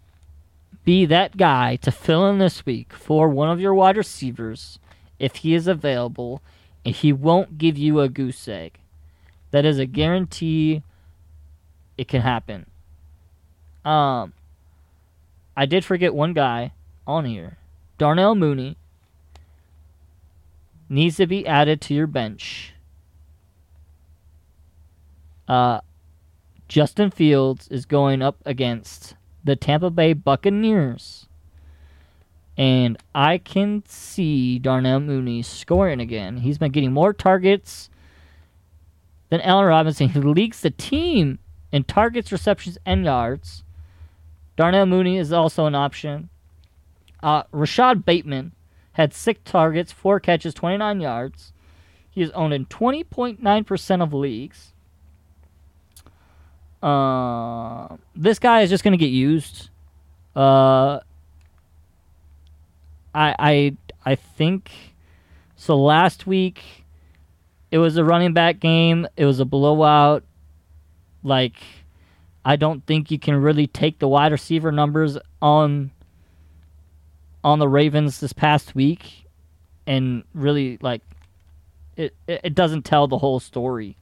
be 0.84 1.06
that 1.06 1.38
guy 1.38 1.78
to 1.78 1.92
fill 1.92 2.28
in 2.30 2.40
this 2.40 2.66
week 2.66 2.92
for 2.92 3.30
one 3.30 3.50
of 3.50 3.62
your 3.62 3.74
wide 3.74 3.96
receivers 3.96 4.80
if 5.18 5.38
he 5.38 5.54
is 5.54 5.68
available, 5.68 6.42
he 6.84 7.14
won't 7.14 7.58
give 7.58 7.78
you 7.78 8.00
a 8.00 8.10
goose 8.10 8.48
egg. 8.48 8.80
That 9.52 9.66
is 9.66 9.80
a 9.80 9.86
guarantee 9.86 10.84
it 11.98 12.08
can 12.08 12.22
happen. 12.22 12.66
Um 13.86 14.34
I 15.56 15.66
did 15.66 15.86
forget 15.86 16.14
one 16.14 16.34
guy 16.34 16.74
on 17.06 17.26
here. 17.26 17.58
Darnell 17.98 18.36
Mooney 18.36 18.78
needs 20.90 21.18
to 21.18 21.28
be 21.28 21.46
added 21.48 21.82
to 21.82 21.94
your 21.94 22.08
bench. 22.08 22.74
Uh 25.48 25.82
Justin 26.68 27.12
Fields 27.12 27.68
is 27.68 27.86
going 27.86 28.22
up 28.22 28.38
against 28.46 29.16
the 29.44 29.56
Tampa 29.56 29.90
Bay 29.90 30.14
Buccaneers. 30.14 31.28
And 32.58 32.98
I 33.16 33.40
can 33.40 33.84
see 33.88 34.60
Darnell 34.60 35.00
Mooney 35.00 35.42
scoring 35.42 36.00
again. 36.00 36.38
He's 36.38 36.58
been 36.58 36.72
getting 36.72 36.94
more 36.94 37.14
targets 37.14 37.90
than 39.30 39.42
Allen 39.42 39.66
Robinson. 39.66 40.10
He 40.10 40.20
leads 40.20 40.62
the 40.62 40.70
team 40.70 41.40
in 41.72 41.84
targets, 41.84 42.32
receptions, 42.32 42.78
and 42.86 43.04
yards. 43.04 43.64
Darnell 44.56 44.86
Mooney 44.86 45.18
is 45.18 45.34
also 45.34 45.66
an 45.66 45.74
option. 45.74 46.30
Uh, 47.24 47.44
Rashod 47.52 48.06
Bateman 48.06 48.52
had 48.94 49.14
six 49.14 49.40
targets, 49.44 49.92
four 49.92 50.20
catches, 50.20 50.54
29 50.54 51.02
yards. 51.02 51.54
He 52.12 52.22
is 52.22 52.30
owned 52.32 52.54
in 52.54 52.68
20.9% 52.68 54.04
of 54.04 54.14
leagues. 54.14 54.74
Uh, 56.84 57.96
this 58.16 58.38
guy 58.38 58.62
is 58.62 58.70
just 58.70 58.84
going 58.84 58.92
to 58.92 58.98
get 58.98 59.08
used. 59.10 59.70
Uh, 60.36 61.00
I 63.14 63.36
I 63.40 63.78
I 64.06 64.16
think 64.16 64.72
so. 65.56 65.78
Last 65.78 66.28
week, 66.28 66.86
it 67.72 67.78
was 67.78 67.98
a 67.98 68.04
running 68.04 68.34
back 68.34 68.60
game. 68.60 69.08
It 69.18 69.26
was 69.26 69.40
a 69.40 69.46
blowout. 69.46 70.24
Like, 71.24 71.56
I 72.44 72.56
don't 72.56 72.86
think 72.86 73.12
you 73.12 73.20
can 73.20 73.36
really 73.36 73.68
take 73.68 74.00
the 74.00 74.08
wide 74.08 74.32
receiver 74.32 74.72
numbers 74.72 75.18
on 75.42 75.92
on 77.44 77.60
the 77.60 77.68
Ravens 77.68 78.20
this 78.20 78.34
past 78.34 78.76
week 78.76 79.26
and 79.86 80.24
really 80.34 80.78
like 80.82 81.02
it. 81.96 82.16
It 82.28 82.56
doesn't 82.56 82.84
tell 82.84 83.08
the 83.08 83.18
whole 83.18 83.40
story 83.40 83.98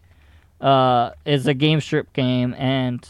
uh, 0.61 1.11
is 1.25 1.47
a 1.47 1.53
game 1.53 1.81
strip 1.81 2.13
game, 2.13 2.53
and 2.57 3.07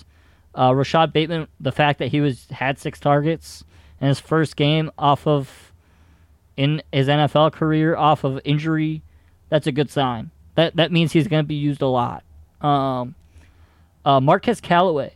uh, 0.57 0.73
Rashod 0.73 1.13
Bateman, 1.13 1.47
the 1.59 1.71
fact 1.71 1.99
that 1.99 2.09
he 2.09 2.21
was 2.21 2.47
had 2.51 2.79
six 2.79 2.99
targets 2.99 3.63
in 3.99 4.07
his 4.07 4.19
first 4.19 4.55
game 4.55 4.89
off 4.97 5.27
of 5.27 5.70
in 6.57 6.81
his 6.91 7.07
NFL 7.07 7.53
career 7.53 7.95
off 7.95 8.23
of 8.23 8.39
injury, 8.43 9.01
that's 9.49 9.67
a 9.67 9.71
good 9.71 9.89
sign. 9.89 10.31
That 10.55 10.75
that 10.75 10.91
means 10.91 11.11
he's 11.11 11.27
going 11.27 11.43
to 11.43 11.47
be 11.47 11.55
used 11.55 11.81
a 11.81 11.87
lot. 11.87 12.23
Um, 12.61 13.15
uh, 14.05 14.19
Marquez 14.19 14.61
Callaway. 14.61 15.13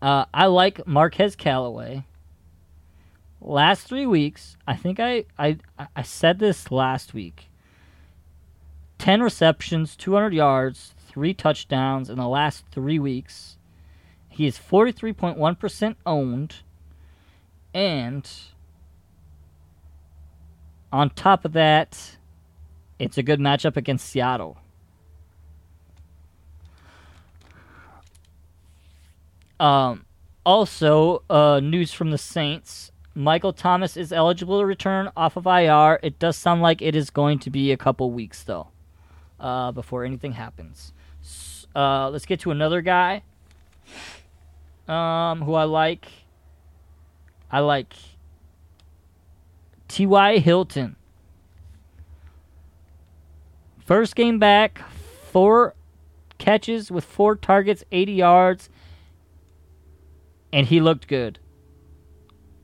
Uh, 0.00 0.26
I 0.32 0.46
like 0.46 0.86
Marquez 0.86 1.34
Callaway. 1.34 2.04
Last 3.40 3.88
three 3.88 4.06
weeks, 4.06 4.56
I 4.66 4.76
think 4.76 5.00
I, 5.00 5.24
I 5.38 5.58
I 5.94 6.02
said 6.02 6.38
this 6.38 6.70
last 6.70 7.14
week. 7.14 7.48
10 8.98 9.22
receptions, 9.22 9.94
200 9.96 10.32
yards, 10.32 10.94
three 11.06 11.34
touchdowns 11.34 12.08
in 12.08 12.16
the 12.16 12.28
last 12.28 12.64
three 12.70 12.98
weeks. 12.98 13.56
He 14.28 14.46
is 14.46 14.58
43.1% 14.58 15.96
owned. 16.04 16.56
And 17.76 18.26
on 20.90 21.10
top 21.10 21.44
of 21.44 21.52
that, 21.52 22.16
it's 22.98 23.18
a 23.18 23.22
good 23.22 23.38
matchup 23.38 23.76
against 23.76 24.08
Seattle. 24.08 24.56
Um, 29.60 30.06
also, 30.46 31.22
uh, 31.28 31.60
news 31.60 31.92
from 31.92 32.12
the 32.12 32.16
Saints. 32.16 32.92
Michael 33.14 33.52
Thomas 33.52 33.98
is 33.98 34.10
eligible 34.10 34.58
to 34.60 34.64
return 34.64 35.10
off 35.14 35.36
of 35.36 35.46
IR. 35.46 36.00
It 36.02 36.18
does 36.18 36.38
sound 36.38 36.62
like 36.62 36.80
it 36.80 36.96
is 36.96 37.10
going 37.10 37.40
to 37.40 37.50
be 37.50 37.72
a 37.72 37.76
couple 37.76 38.10
weeks, 38.10 38.42
though 38.42 38.68
uh, 39.38 39.70
before 39.72 40.02
anything 40.02 40.32
happens. 40.32 40.94
Uh, 41.74 42.08
let's 42.08 42.24
get 42.24 42.40
to 42.40 42.50
another 42.52 42.80
guy 42.80 43.22
um, 44.88 45.42
who 45.42 45.52
I 45.52 45.64
like. 45.64 46.08
I 47.56 47.60
like 47.60 47.94
T.Y. 49.88 50.38
Hilton. 50.38 50.96
First 53.78 54.14
game 54.14 54.38
back, 54.38 54.82
four 55.30 55.74
catches 56.36 56.90
with 56.90 57.04
four 57.04 57.34
targets, 57.34 57.82
80 57.90 58.12
yards, 58.12 58.68
and 60.52 60.66
he 60.66 60.80
looked 60.80 61.08
good. 61.08 61.38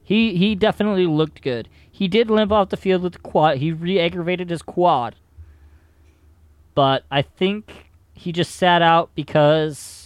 He 0.03 0.37
he 0.37 0.55
definitely 0.55 1.07
looked 1.07 1.41
good. 1.41 1.69
He 1.91 2.07
did 2.07 2.31
limp 2.31 2.53
off 2.53 2.69
the 2.69 2.77
field 2.77 3.03
with 3.03 3.15
the 3.15 3.19
quad. 3.21 3.59
He 3.59 3.73
re-aggravated 3.73 4.51
his 4.51 4.63
quad 4.63 5.15
but 6.75 7.05
I 7.11 7.23
think 7.23 7.91
he 8.15 8.33
just 8.33 8.55
sat 8.57 8.83
out 8.83 9.11
because 9.15 10.02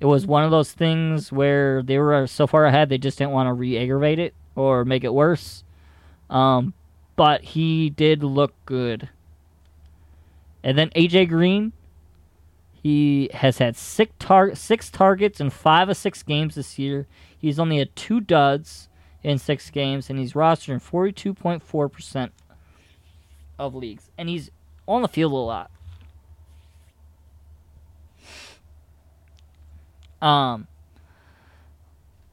it 0.00 0.06
was 0.06 0.26
one 0.26 0.44
of 0.44 0.50
those 0.50 0.72
things 0.72 1.32
where 1.32 1.82
they 1.82 1.98
were 1.98 2.26
so 2.26 2.46
far 2.46 2.66
ahead 2.66 2.88
they 2.88 2.98
just 2.98 3.18
didn't 3.18 3.32
want 3.32 3.46
to 3.48 3.52
re-aggravate 3.52 4.18
it 4.18 4.34
or 4.54 4.84
make 4.84 5.04
it 5.04 5.14
worse. 5.14 5.64
Um, 6.30 6.74
but 7.16 7.42
he 7.42 7.90
did 7.90 8.22
look 8.22 8.52
good. 8.66 9.08
And 10.62 10.76
then 10.76 10.90
AJ 10.90 11.28
Green, 11.28 11.72
he 12.72 13.30
has 13.34 13.58
had 13.58 13.76
six 13.76 14.12
tar- 14.18 14.54
six 14.54 14.90
targets 14.90 15.40
in 15.40 15.50
five 15.50 15.88
of 15.88 15.96
six 15.96 16.22
games 16.22 16.54
this 16.54 16.78
year. 16.78 17.06
He's 17.36 17.58
only 17.58 17.78
had 17.78 17.94
two 17.94 18.20
duds 18.20 18.88
in 19.22 19.38
six 19.38 19.70
games, 19.70 20.10
and 20.10 20.18
he's 20.18 20.32
rostered 20.32 20.70
in 20.70 20.80
forty 20.80 21.12
two 21.12 21.34
point 21.34 21.62
four 21.62 21.88
percent 21.88 22.32
of 23.58 23.74
leagues, 23.74 24.10
and 24.18 24.28
he's 24.28 24.50
on 24.86 25.02
the 25.02 25.08
field 25.08 25.32
a 25.32 25.36
lot. 25.36 25.70
Um, 30.24 30.66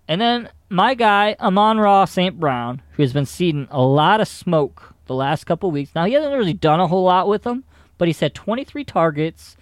and 0.08 0.22
then 0.22 0.50
my 0.70 0.94
guy, 0.94 1.36
Amon-Ra 1.40 2.06
St. 2.06 2.40
Brown, 2.40 2.82
who 2.94 3.04
has 3.04 3.12
been 3.12 3.26
seeing 3.26 3.68
a 3.70 3.82
lot 3.82 4.22
of 4.22 4.28
smoke 4.28 4.94
the 5.08 5.14
last 5.14 5.44
couple 5.44 5.70
weeks. 5.72 5.94
Now, 5.94 6.06
he 6.06 6.14
hasn't 6.14 6.34
really 6.34 6.54
done 6.54 6.80
a 6.80 6.88
whole 6.88 7.04
lot 7.04 7.28
with 7.28 7.44
them, 7.44 7.66
but 7.98 8.08
he's 8.08 8.22
had 8.22 8.34
23 8.34 8.86
targets 8.86 9.58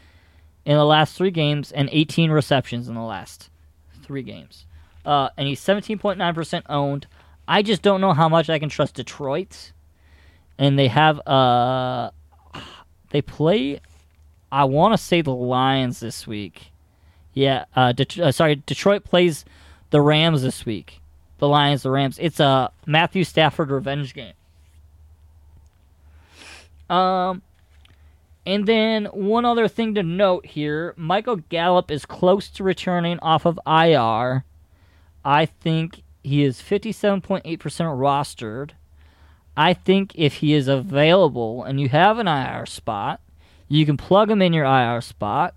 in 0.63 0.77
the 0.77 0.85
last 0.85 1.15
three 1.15 1.31
games 1.31 1.71
and 1.71 1.89
18 1.91 2.29
receptions 2.29 2.87
in 2.87 2.93
the 2.93 3.01
last 3.01 3.49
three 4.03 4.21
games. 4.21 4.65
Uh, 5.03 5.29
and 5.35 5.47
he's 5.47 5.59
17.9% 5.61 6.61
owned. 6.69 7.07
I 7.47 7.63
just 7.63 7.81
don't 7.81 8.01
know 8.01 8.13
how 8.13 8.29
much 8.29 8.49
I 8.49 8.59
can 8.59 8.69
trust 8.69 8.93
Detroit. 8.93 9.71
And 10.59 10.77
they 10.77 10.87
have 10.87 11.19
uh, 11.25 12.11
they 13.09 13.23
play. 13.23 13.79
I 14.51 14.65
want 14.65 14.93
to 14.93 14.97
say 14.97 15.21
the 15.21 15.33
Lions 15.33 15.99
this 15.99 16.27
week. 16.27 16.71
Yeah, 17.39 17.63
uh, 17.73 17.93
Det- 17.93 18.19
uh, 18.19 18.34
sorry, 18.34 18.56
Detroit 18.65 19.06
plays 19.06 19.45
the 19.91 20.02
Rams 20.02 20.41
this 20.41 20.65
week. 20.65 20.99
The 21.38 21.47
Lions, 21.47 21.84
the 21.84 21.89
Rams. 21.89 22.19
It's 22.19 22.41
a 22.41 22.69
Matthew 22.86 23.23
Stafford 23.23 23.71
revenge 23.71 24.13
game. 24.13 24.34
Um, 26.89 27.41
and 28.45 28.65
then 28.65 29.06
one 29.06 29.45
other 29.45 29.69
thing 29.69 29.95
to 29.95 30.04
note 30.04 30.47
here: 30.47 30.93
Michael 30.97 31.38
Gallup 31.38 31.89
is 31.89 32.06
close 32.06 32.49
to 32.49 32.63
returning 32.63 33.19
off 33.19 33.45
of 33.45 33.58
IR. 33.65 34.43
I 35.23 35.45
think 35.45 36.04
he 36.21 36.43
is 36.43 36.62
57.8% 36.62 37.41
rostered. 37.41 38.71
I 39.56 39.73
think 39.73 40.12
if 40.15 40.36
he 40.36 40.54
is 40.54 40.67
available 40.67 41.63
and 41.63 41.80
you 41.80 41.88
have 41.88 42.19
an 42.19 42.28
IR 42.28 42.65
spot, 42.65 43.21
you 43.69 43.86
can 43.86 43.95
plug 43.95 44.30
him 44.30 44.41
in 44.41 44.52
your 44.52 44.65
IR 44.65 44.99
spot. 44.99 45.56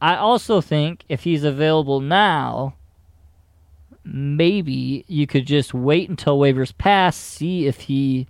I 0.00 0.16
also 0.16 0.60
think 0.60 1.04
if 1.08 1.24
he's 1.24 1.44
available 1.44 2.00
now, 2.00 2.76
maybe 4.04 5.04
you 5.08 5.26
could 5.26 5.46
just 5.46 5.74
wait 5.74 6.08
until 6.08 6.38
waivers 6.38 6.76
pass, 6.76 7.16
see 7.16 7.66
if 7.66 7.80
he 7.80 8.26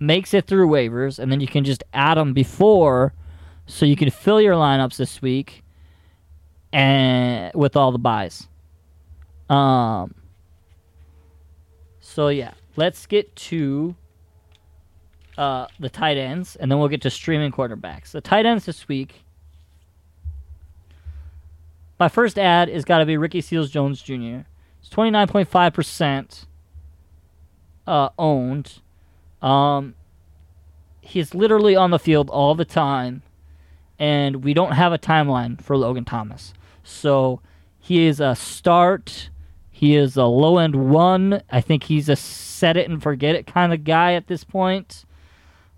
makes 0.00 0.32
it 0.32 0.46
through 0.46 0.68
waivers, 0.68 1.18
and 1.18 1.30
then 1.30 1.40
you 1.40 1.46
can 1.46 1.64
just 1.64 1.84
add 1.92 2.16
him 2.16 2.32
before, 2.32 3.12
so 3.66 3.84
you 3.84 3.96
can 3.96 4.10
fill 4.10 4.40
your 4.40 4.54
lineups 4.54 4.96
this 4.96 5.20
week, 5.20 5.64
and 6.72 7.52
with 7.54 7.76
all 7.76 7.92
the 7.92 7.98
buys. 7.98 8.48
Um. 9.50 10.14
So 12.00 12.28
yeah, 12.28 12.54
let's 12.76 13.06
get 13.06 13.34
to 13.36 13.94
uh, 15.36 15.66
the 15.78 15.90
tight 15.90 16.16
ends, 16.16 16.56
and 16.56 16.70
then 16.70 16.78
we'll 16.78 16.88
get 16.88 17.02
to 17.02 17.10
streaming 17.10 17.52
quarterbacks. 17.52 18.12
The 18.12 18.20
tight 18.20 18.46
ends 18.46 18.64
this 18.64 18.88
week. 18.88 19.24
My 21.98 22.08
first 22.08 22.38
ad 22.38 22.68
is 22.68 22.84
got 22.84 22.98
to 22.98 23.06
be 23.06 23.16
Ricky 23.16 23.40
Seals 23.40 23.70
Jones 23.70 24.00
Jr. 24.02 24.40
It's 24.80 24.88
twenty 24.88 25.10
nine 25.10 25.26
point 25.28 25.48
five 25.48 25.72
percent 25.72 26.46
uh, 27.86 28.10
owned. 28.18 28.80
Um, 29.42 29.94
he's 31.00 31.34
literally 31.34 31.74
on 31.74 31.90
the 31.90 31.98
field 31.98 32.30
all 32.30 32.54
the 32.54 32.64
time, 32.64 33.22
and 33.98 34.44
we 34.44 34.54
don't 34.54 34.72
have 34.72 34.92
a 34.92 34.98
timeline 34.98 35.60
for 35.60 35.76
Logan 35.76 36.04
Thomas. 36.04 36.54
So 36.84 37.40
he 37.78 38.06
is 38.06 38.20
a 38.20 38.36
start. 38.36 39.30
He 39.70 39.96
is 39.96 40.16
a 40.16 40.24
low 40.24 40.58
end 40.58 40.90
one. 40.90 41.42
I 41.50 41.60
think 41.60 41.84
he's 41.84 42.08
a 42.08 42.16
set 42.16 42.76
it 42.76 42.90
and 42.90 43.02
forget 43.02 43.34
it 43.34 43.46
kind 43.46 43.72
of 43.72 43.84
guy 43.84 44.14
at 44.14 44.26
this 44.26 44.44
point. 44.44 45.04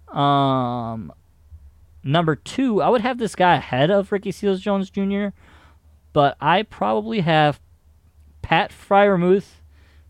Um, 0.08 1.12
number 2.02 2.34
two, 2.34 2.82
I 2.82 2.88
would 2.88 3.02
have 3.02 3.18
this 3.18 3.34
guy 3.34 3.56
ahead 3.56 3.90
of 3.90 4.10
Ricky 4.10 4.32
Seals 4.32 4.60
Jones 4.60 4.90
Jr., 4.90 5.28
but 6.12 6.36
I 6.40 6.62
probably 6.62 7.20
have 7.20 7.60
Pat 8.42 8.70
Freiermuth, 8.70 9.60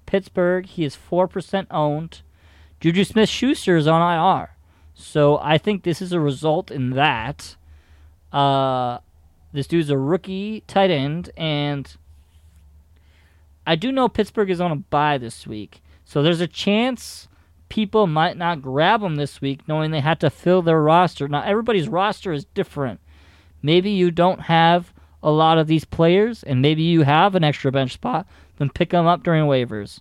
Pittsburgh. 0.06 0.66
He 0.66 0.84
is 0.84 0.96
4% 0.96 1.66
owned. 1.70 2.22
Juju 2.80 3.04
Smith 3.04 3.28
Schuster 3.28 3.76
is 3.76 3.86
on 3.86 4.00
IR. 4.00 4.50
So 4.94 5.38
I 5.38 5.58
think 5.58 5.82
this 5.82 6.02
is 6.02 6.12
a 6.12 6.20
result 6.20 6.70
in 6.70 6.90
that. 6.90 7.56
Uh, 8.32 8.98
this 9.52 9.66
dude's 9.66 9.90
a 9.90 9.98
rookie 9.98 10.62
tight 10.66 10.90
end, 10.90 11.30
and 11.36 11.96
I 13.66 13.76
do 13.76 13.90
know 13.92 14.08
Pittsburgh 14.08 14.50
is 14.50 14.60
on 14.60 14.72
a 14.72 14.76
bye 14.76 15.18
this 15.18 15.46
week. 15.46 15.82
So 16.04 16.22
there's 16.22 16.40
a 16.40 16.46
chance 16.46 17.28
people 17.68 18.06
might 18.06 18.36
not 18.36 18.62
grab 18.62 19.02
him 19.02 19.16
this 19.16 19.40
week 19.40 19.66
knowing 19.66 19.90
they 19.90 20.00
had 20.00 20.20
to 20.20 20.30
fill 20.30 20.62
their 20.62 20.82
roster. 20.82 21.28
Now, 21.28 21.42
everybody's 21.42 21.88
roster 21.88 22.32
is 22.32 22.44
different. 22.44 23.00
Maybe 23.62 23.90
you 23.90 24.10
don't 24.10 24.42
have 24.42 24.92
a 25.22 25.30
lot 25.30 25.58
of 25.58 25.66
these 25.66 25.84
players, 25.84 26.42
and 26.42 26.62
maybe 26.62 26.82
you 26.82 27.02
have 27.02 27.34
an 27.34 27.44
extra 27.44 27.70
bench 27.70 27.92
spot, 27.92 28.26
then 28.58 28.70
pick 28.70 28.90
them 28.90 29.06
up 29.06 29.22
during 29.22 29.44
waivers. 29.44 30.00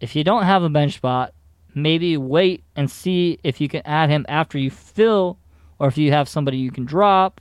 If 0.00 0.16
you 0.16 0.24
don't 0.24 0.44
have 0.44 0.62
a 0.62 0.68
bench 0.68 0.94
spot, 0.94 1.32
maybe 1.74 2.16
wait 2.16 2.64
and 2.74 2.90
see 2.90 3.38
if 3.42 3.60
you 3.60 3.68
can 3.68 3.82
add 3.84 4.10
him 4.10 4.24
after 4.28 4.58
you 4.58 4.70
fill, 4.70 5.38
or 5.78 5.88
if 5.88 5.98
you 5.98 6.12
have 6.12 6.28
somebody 6.28 6.56
you 6.56 6.70
can 6.70 6.84
drop 6.84 7.40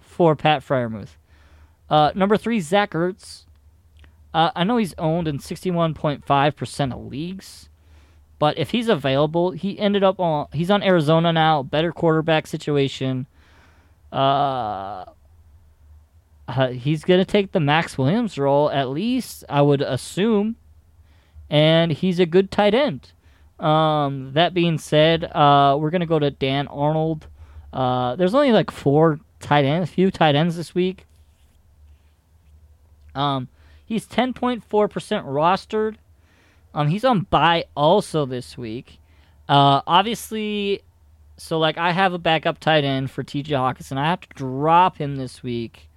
for 0.00 0.34
Pat 0.34 0.62
Freiermuth. 0.62 1.16
Uh, 1.88 2.10
number 2.14 2.36
three, 2.36 2.60
Zach 2.60 2.92
Ertz. 2.92 3.44
Uh, 4.32 4.50
I 4.54 4.64
know 4.64 4.76
he's 4.76 4.94
owned 4.98 5.28
in 5.28 5.38
61.5% 5.38 6.92
of 6.92 7.06
leagues, 7.06 7.68
but 8.38 8.58
if 8.58 8.70
he's 8.70 8.88
available, 8.88 9.52
he 9.52 9.78
ended 9.78 10.02
up 10.04 10.20
on. 10.20 10.48
He's 10.52 10.70
on 10.70 10.82
Arizona 10.82 11.32
now, 11.32 11.62
better 11.62 11.92
quarterback 11.92 12.46
situation. 12.46 13.26
Uh, 14.12 15.06
uh, 16.48 16.68
he's 16.68 17.04
going 17.04 17.20
to 17.20 17.24
take 17.24 17.52
the 17.52 17.60
Maxx 17.60 17.98
Williams 17.98 18.38
role, 18.38 18.70
at 18.70 18.88
least, 18.88 19.44
I 19.48 19.62
would 19.62 19.82
assume. 19.82 20.56
And 21.50 21.92
he's 21.92 22.18
a 22.18 22.26
good 22.26 22.50
tight 22.50 22.74
end. 22.74 23.12
Um, 23.58 24.32
that 24.34 24.54
being 24.54 24.78
said, 24.78 25.24
uh, 25.24 25.76
we're 25.80 25.90
going 25.90 26.00
to 26.00 26.06
go 26.06 26.18
to 26.18 26.30
Dan 26.30 26.66
Arnold. 26.68 27.26
Uh, 27.72 28.16
there's 28.16 28.34
only 28.34 28.52
like 28.52 28.70
four 28.70 29.20
tight 29.40 29.64
ends, 29.64 29.88
a 29.88 29.92
few 29.92 30.10
tight 30.10 30.34
ends 30.34 30.56
this 30.56 30.74
week. 30.74 31.06
Um, 33.14 33.48
he's 33.84 34.06
10.4% 34.06 34.62
rostered. 34.62 35.96
Um, 36.74 36.88
he's 36.88 37.04
on 37.04 37.20
buy 37.30 37.64
also 37.74 38.26
this 38.26 38.58
week. 38.58 38.98
Uh, 39.48 39.80
obviously, 39.86 40.82
so 41.38 41.58
like 41.58 41.78
I 41.78 41.92
have 41.92 42.12
a 42.12 42.18
backup 42.18 42.58
tight 42.58 42.84
end 42.84 43.10
for 43.10 43.24
TJ 43.24 43.48
Hockenson. 43.48 43.96
I 43.96 44.04
have 44.06 44.20
to 44.20 44.28
drop 44.34 44.98
him 44.98 45.16
this 45.16 45.42
week. 45.42 45.88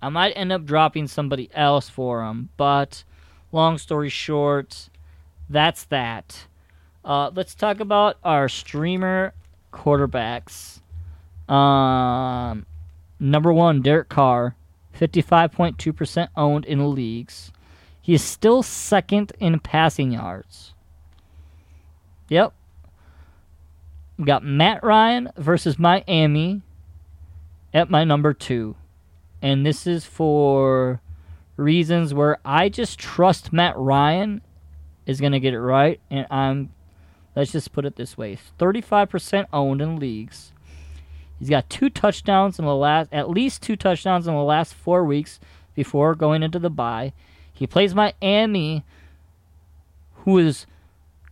I 0.00 0.08
might 0.08 0.32
end 0.32 0.52
up 0.52 0.64
dropping 0.64 1.06
somebody 1.06 1.48
else 1.54 1.88
for 1.88 2.24
him, 2.24 2.48
but 2.56 3.04
long 3.52 3.78
story 3.78 4.08
short, 4.08 4.88
that's 5.48 5.84
that. 5.84 6.46
Uh, 7.04 7.30
let's 7.34 7.54
talk 7.54 7.80
about 7.80 8.16
our 8.24 8.48
streamer 8.48 9.32
quarterbacks. 9.72 10.80
Um, 11.48 12.66
number 13.20 13.52
one, 13.52 13.82
Derek 13.82 14.08
Carr, 14.08 14.56
55.2% 14.98 16.28
owned 16.36 16.64
in 16.64 16.94
leagues. 16.94 17.52
He 18.00 18.14
is 18.14 18.22
still 18.22 18.62
second 18.62 19.32
in 19.38 19.60
passing 19.60 20.12
yards. 20.12 20.74
Yep. 22.28 22.52
We 24.18 24.24
got 24.24 24.44
Matt 24.44 24.82
Ryan 24.82 25.30
versus 25.36 25.78
Miami 25.78 26.62
at 27.72 27.90
my 27.90 28.04
number 28.04 28.34
two. 28.34 28.76
And 29.42 29.66
this 29.66 29.86
is 29.86 30.04
for 30.04 31.02
reasons 31.56 32.14
where 32.14 32.38
I 32.44 32.68
just 32.68 32.98
trust 32.98 33.52
Matt 33.52 33.76
Ryan 33.76 34.40
is 35.04 35.20
going 35.20 35.32
to 35.32 35.40
get 35.40 35.52
it 35.52 35.60
right. 35.60 36.00
And 36.10 36.26
I'm, 36.30 36.72
let's 37.34 37.52
just 37.52 37.72
put 37.72 37.84
it 37.84 37.96
this 37.96 38.16
way 38.16 38.38
35% 38.58 39.46
owned 39.52 39.82
in 39.82 39.96
leagues. 39.96 40.52
He's 41.38 41.50
got 41.50 41.68
two 41.68 41.90
touchdowns 41.90 42.60
in 42.60 42.64
the 42.64 42.74
last, 42.74 43.08
at 43.12 43.28
least 43.28 43.62
two 43.62 43.74
touchdowns 43.74 44.28
in 44.28 44.34
the 44.34 44.42
last 44.44 44.74
four 44.74 45.04
weeks 45.04 45.40
before 45.74 46.14
going 46.14 46.44
into 46.44 46.60
the 46.60 46.70
bye. 46.70 47.12
He 47.52 47.66
plays 47.66 47.96
Miami, 47.96 48.84
who 50.18 50.38
is 50.38 50.66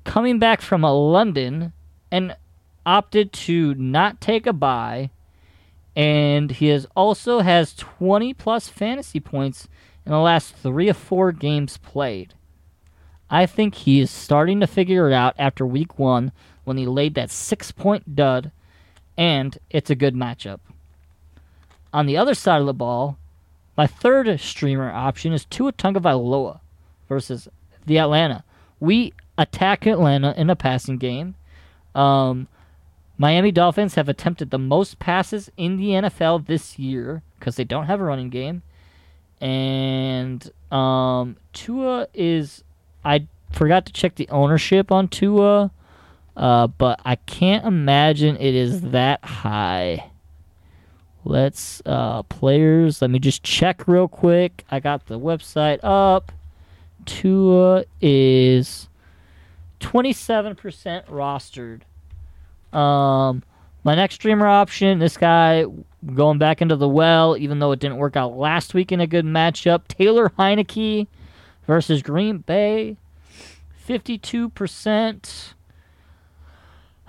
coming 0.03 0.41
back 0.41 0.61
from 0.61 0.83
a 0.83 0.93
London 0.93 1.73
and 2.11 2.35
opted 2.85 3.33
to 3.33 3.75
not 3.75 4.21
take 4.21 4.47
a 4.47 4.53
bye. 4.53 5.11
And 5.97 6.51
he 6.51 6.69
has 6.69 6.87
also 6.95 7.41
has 7.41 7.75
20 7.75 8.35
plus 8.35 8.69
fantasy 8.69 9.21
points 9.21 9.69
in 10.07 10.13
the 10.13 10.19
last 10.19 10.55
three 10.57 10.89
or 10.89 10.95
four 10.95 11.33
games 11.33 11.77
played. 11.79 12.35
I 13.29 13.47
think 13.47 13.75
he 13.75 14.01
is 14.01 14.11
starting 14.11 14.61
to 14.61 14.67
figure 14.67 15.09
it 15.09 15.15
out 15.15 15.35
after 15.39 15.65
week 15.67 15.99
one 15.99 16.33
when 16.65 16.77
he 16.77 16.87
laid 16.87 17.15
that 17.15 17.31
six 17.31 17.71
point 17.71 18.17
dud, 18.17 18.51
and 19.17 19.57
it's 19.71 19.91
a 19.91 19.95
good 19.95 20.15
matchup. 20.15 20.61
On 21.93 22.07
the 22.07 22.17
other 22.17 22.35
side 22.35 22.61
of 22.61 22.67
the 22.67 22.75
ball, 22.75 23.19
my 23.77 23.87
third 23.87 24.39
streamer 24.41 24.91
option 24.91 25.33
is 25.33 25.45
Tua 25.45 25.73
Tagovailoa 25.73 26.61
versus 27.09 27.49
the 27.87 27.99
Atlanta. 27.99 28.45
We 28.79 29.13
attack 29.39 29.87
Atlanta 29.87 30.35
in 30.37 30.51
a 30.51 30.57
passing 30.57 30.99
game. 30.99 31.35
Um, 31.95 32.49
Miami 33.21 33.53
Dolphins 33.53 33.97
have 33.97 34.09
attempted 34.09 34.49
the 34.49 34.59
most 34.59 34.99
passes 34.99 35.51
in 35.59 35.77
the 35.77 35.89
NFL 35.91 36.47
this 36.47 36.79
year 36.79 37.23
because 37.39 37.57
they 37.57 37.65
don't 37.65 37.85
have 37.85 38.01
a 38.01 38.05
running 38.05 38.31
game. 38.31 38.63
And 39.43 40.51
um, 40.73 41.37
Tua 41.53 42.07
is. 42.15 42.65
I 43.05 43.27
forgot 43.53 43.85
to 43.85 43.93
check 43.93 44.15
the 44.15 44.27
ownership 44.31 44.91
on 44.91 45.09
Tua, 45.09 45.71
uh, 46.35 46.67
but 46.69 46.99
I 47.05 47.17
can't 47.17 47.67
imagine 47.67 48.39
it 48.39 48.55
is 48.55 48.81
that 48.81 49.23
high. 49.23 50.11
Let's 51.23 51.83
uh, 51.85 52.23
players. 52.23 53.03
Let 53.03 53.11
me 53.11 53.19
just 53.19 53.43
check 53.43 53.87
real 53.87 54.09
quick. 54.09 54.65
I 54.71 54.81
got 54.81 55.09
the 55.09 55.21
website 55.21 55.81
up. 55.83 56.33
Tua 57.05 57.85
is 58.01 58.89
27% 59.81 61.05
rostered 61.05 61.83
Um, 62.73 63.43
my 63.83 63.95
next 63.95 64.17
streamer 64.17 64.47
option, 64.47 64.99
this 64.99 65.17
guy 65.17 65.65
going 66.15 66.39
back 66.39 66.61
into 66.63 66.77
the 66.77 66.89
well, 66.89 67.37
even 67.37 67.59
though 67.59 67.73
it 67.73 67.81
didn't 67.81 67.97
work 67.97 68.17
out 68.17 68.37
last 68.37 68.75
week 68.75 68.93
in 68.93 69.01
a 69.01 69.07
good 69.07 69.25
matchup. 69.25 69.89
Taylor 69.89 70.31
Heinicke 70.39 71.07
versus 71.67 72.03
Green 72.03 72.39
Bay, 72.39 72.97
52%. 73.89 75.55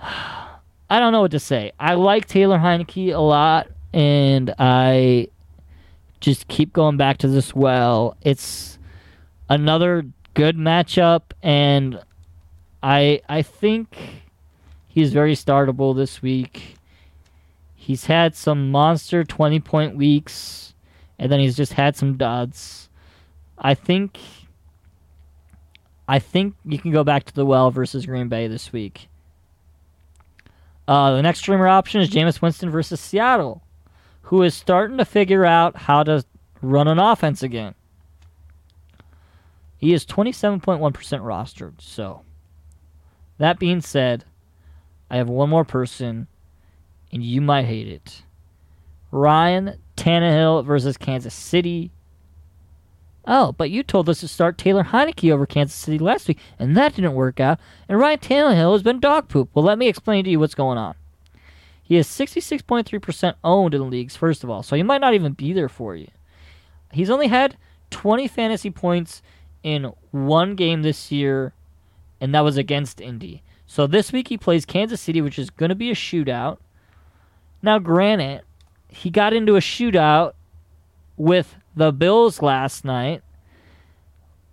I 0.00 0.98
don't 0.98 1.12
know 1.12 1.22
what 1.22 1.30
to 1.30 1.40
say. 1.40 1.72
I 1.80 1.94
like 1.94 2.26
Taylor 2.26 2.58
Heinicke 2.58 3.14
a 3.14 3.20
lot, 3.20 3.68
and 3.94 4.54
I 4.58 5.28
just 6.20 6.48
keep 6.48 6.72
going 6.72 6.96
back 6.96 7.18
to 7.18 7.28
this 7.28 7.54
well. 7.54 8.16
It's 8.20 8.78
another 9.48 10.04
good 10.34 10.56
matchup, 10.56 11.22
and 11.42 11.98
I 12.82 13.20
I 13.28 13.42
think 13.42 14.21
he's 14.92 15.12
very 15.12 15.34
startable 15.34 15.96
this 15.96 16.20
week. 16.20 16.76
He's 17.74 18.04
had 18.04 18.36
some 18.36 18.70
monster 18.70 19.24
20 19.24 19.58
point 19.60 19.96
weeks, 19.96 20.74
and 21.18 21.32
then 21.32 21.40
he's 21.40 21.56
just 21.56 21.72
had 21.72 21.96
some 21.96 22.16
duds. 22.16 22.90
I 23.58 23.74
think. 23.74 24.18
I 26.06 26.18
think 26.18 26.54
you 26.64 26.78
can 26.78 26.90
go 26.90 27.04
back 27.04 27.24
to 27.24 27.34
the 27.34 27.46
well 27.46 27.70
versus 27.70 28.04
Green 28.04 28.28
Bay 28.28 28.48
this 28.48 28.72
week. 28.72 29.08
Uh, 30.86 31.14
the 31.14 31.22
next 31.22 31.38
streamer 31.38 31.68
option 31.68 32.00
is 32.00 32.10
Jameis 32.10 32.42
Winston 32.42 32.68
versus 32.68 33.00
Seattle, 33.00 33.62
who 34.22 34.42
is 34.42 34.54
starting 34.54 34.98
to 34.98 35.04
figure 35.04 35.44
out 35.44 35.76
how 35.76 36.02
to 36.02 36.24
run 36.60 36.88
an 36.88 36.98
offense 36.98 37.42
again. 37.42 37.74
He 39.78 39.94
is 39.94 40.04
27.1% 40.04 40.80
rostered. 40.92 41.80
So, 41.80 42.22
that 43.38 43.58
being 43.58 43.80
said, 43.80 44.24
I 45.12 45.18
have 45.18 45.28
one 45.28 45.50
more 45.50 45.66
person 45.66 46.26
and 47.12 47.22
you 47.22 47.42
might 47.42 47.66
hate 47.66 47.86
it. 47.86 48.22
Ryan 49.10 49.78
Tannehill 49.94 50.64
versus 50.64 50.96
Kansas 50.96 51.34
City. 51.34 51.92
Oh, 53.26 53.52
but 53.52 53.70
you 53.70 53.82
told 53.82 54.08
us 54.08 54.20
to 54.20 54.28
start 54.28 54.56
Taylor 54.56 54.84
Heinicke 54.84 55.30
over 55.30 55.44
Kansas 55.44 55.76
City 55.76 55.98
last 55.98 56.26
week, 56.26 56.38
and 56.58 56.74
that 56.78 56.96
didn't 56.96 57.12
work 57.12 57.38
out. 57.38 57.60
And 57.90 57.98
Ryan 57.98 58.18
Tannehill 58.20 58.72
has 58.72 58.82
been 58.82 59.00
dog 59.00 59.28
poop. 59.28 59.50
Well, 59.52 59.64
let 59.64 59.76
me 59.76 59.86
explain 59.86 60.24
to 60.24 60.30
you 60.30 60.40
what's 60.40 60.54
going 60.54 60.78
on. 60.78 60.94
He 61.82 61.98
is 61.98 62.08
66.3% 62.08 63.34
owned 63.44 63.74
in 63.74 63.82
the 63.82 63.86
leagues, 63.86 64.16
first 64.16 64.42
of 64.42 64.48
all, 64.48 64.62
so 64.62 64.76
he 64.76 64.82
might 64.82 65.02
not 65.02 65.12
even 65.12 65.34
be 65.34 65.52
there 65.52 65.68
for 65.68 65.94
you. 65.94 66.08
He's 66.90 67.10
only 67.10 67.28
had 67.28 67.58
20 67.90 68.26
fantasy 68.28 68.70
points 68.70 69.20
in 69.62 69.92
one 70.10 70.54
game 70.54 70.80
this 70.80 71.12
year, 71.12 71.52
and 72.18 72.34
that 72.34 72.44
was 72.44 72.56
against 72.56 72.98
Indy. 72.98 73.42
So 73.72 73.86
this 73.86 74.12
week 74.12 74.28
he 74.28 74.36
plays 74.36 74.66
Kansas 74.66 75.00
City, 75.00 75.22
which 75.22 75.38
is 75.38 75.48
going 75.48 75.70
to 75.70 75.74
be 75.74 75.90
a 75.90 75.94
shootout. 75.94 76.58
Now, 77.62 77.78
granted, 77.78 78.42
he 78.88 79.08
got 79.08 79.32
into 79.32 79.56
a 79.56 79.60
shootout 79.60 80.34
with 81.16 81.56
the 81.74 81.90
Bills 81.90 82.42
last 82.42 82.84
night, 82.84 83.22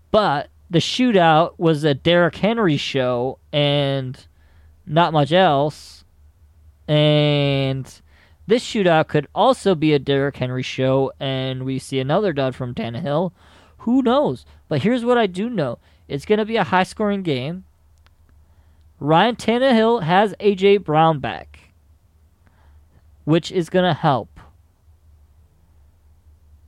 but 0.09 0.47
the 0.70 0.80
shootout 0.80 1.55
was 1.57 1.84
a 1.84 1.93
Derrick 1.93 2.38
Henry 2.38 2.78
show 2.78 3.39
and 3.51 4.26
not 4.86 5.11
much 5.11 5.34
else. 5.34 6.05
And 6.88 8.01
this 8.47 8.63
shootout 8.63 9.09
could 9.09 9.28
also 9.36 9.76
be 9.76 9.91
a 9.91 9.99
Derrick 9.99 10.38
Henry 10.38 10.63
show, 10.63 11.11
and 11.20 11.65
we 11.65 11.78
see 11.78 11.99
another 11.99 12.32
dud 12.32 12.55
from 12.55 12.74
Tannehill. 12.74 13.34
Who 13.80 14.01
knows? 14.01 14.45
But 14.70 14.84
here's 14.84 15.03
what 15.03 15.17
I 15.17 15.28
do 15.28 15.49
know 15.49 15.78
it's 16.07 16.26
going 16.26 16.39
to 16.39 16.45
be 16.45 16.55
a 16.55 16.63
high 16.63 16.84
scoring 16.84 17.22
game. 17.22 17.65
Ryan 19.00 19.36
Tannehill 19.36 20.04
has 20.04 20.36
A.J. 20.39 20.78
Brown 20.78 21.20
back 21.20 21.60
which 23.30 23.52
is 23.52 23.70
going 23.70 23.86
to 23.86 23.93
help. 23.93 24.39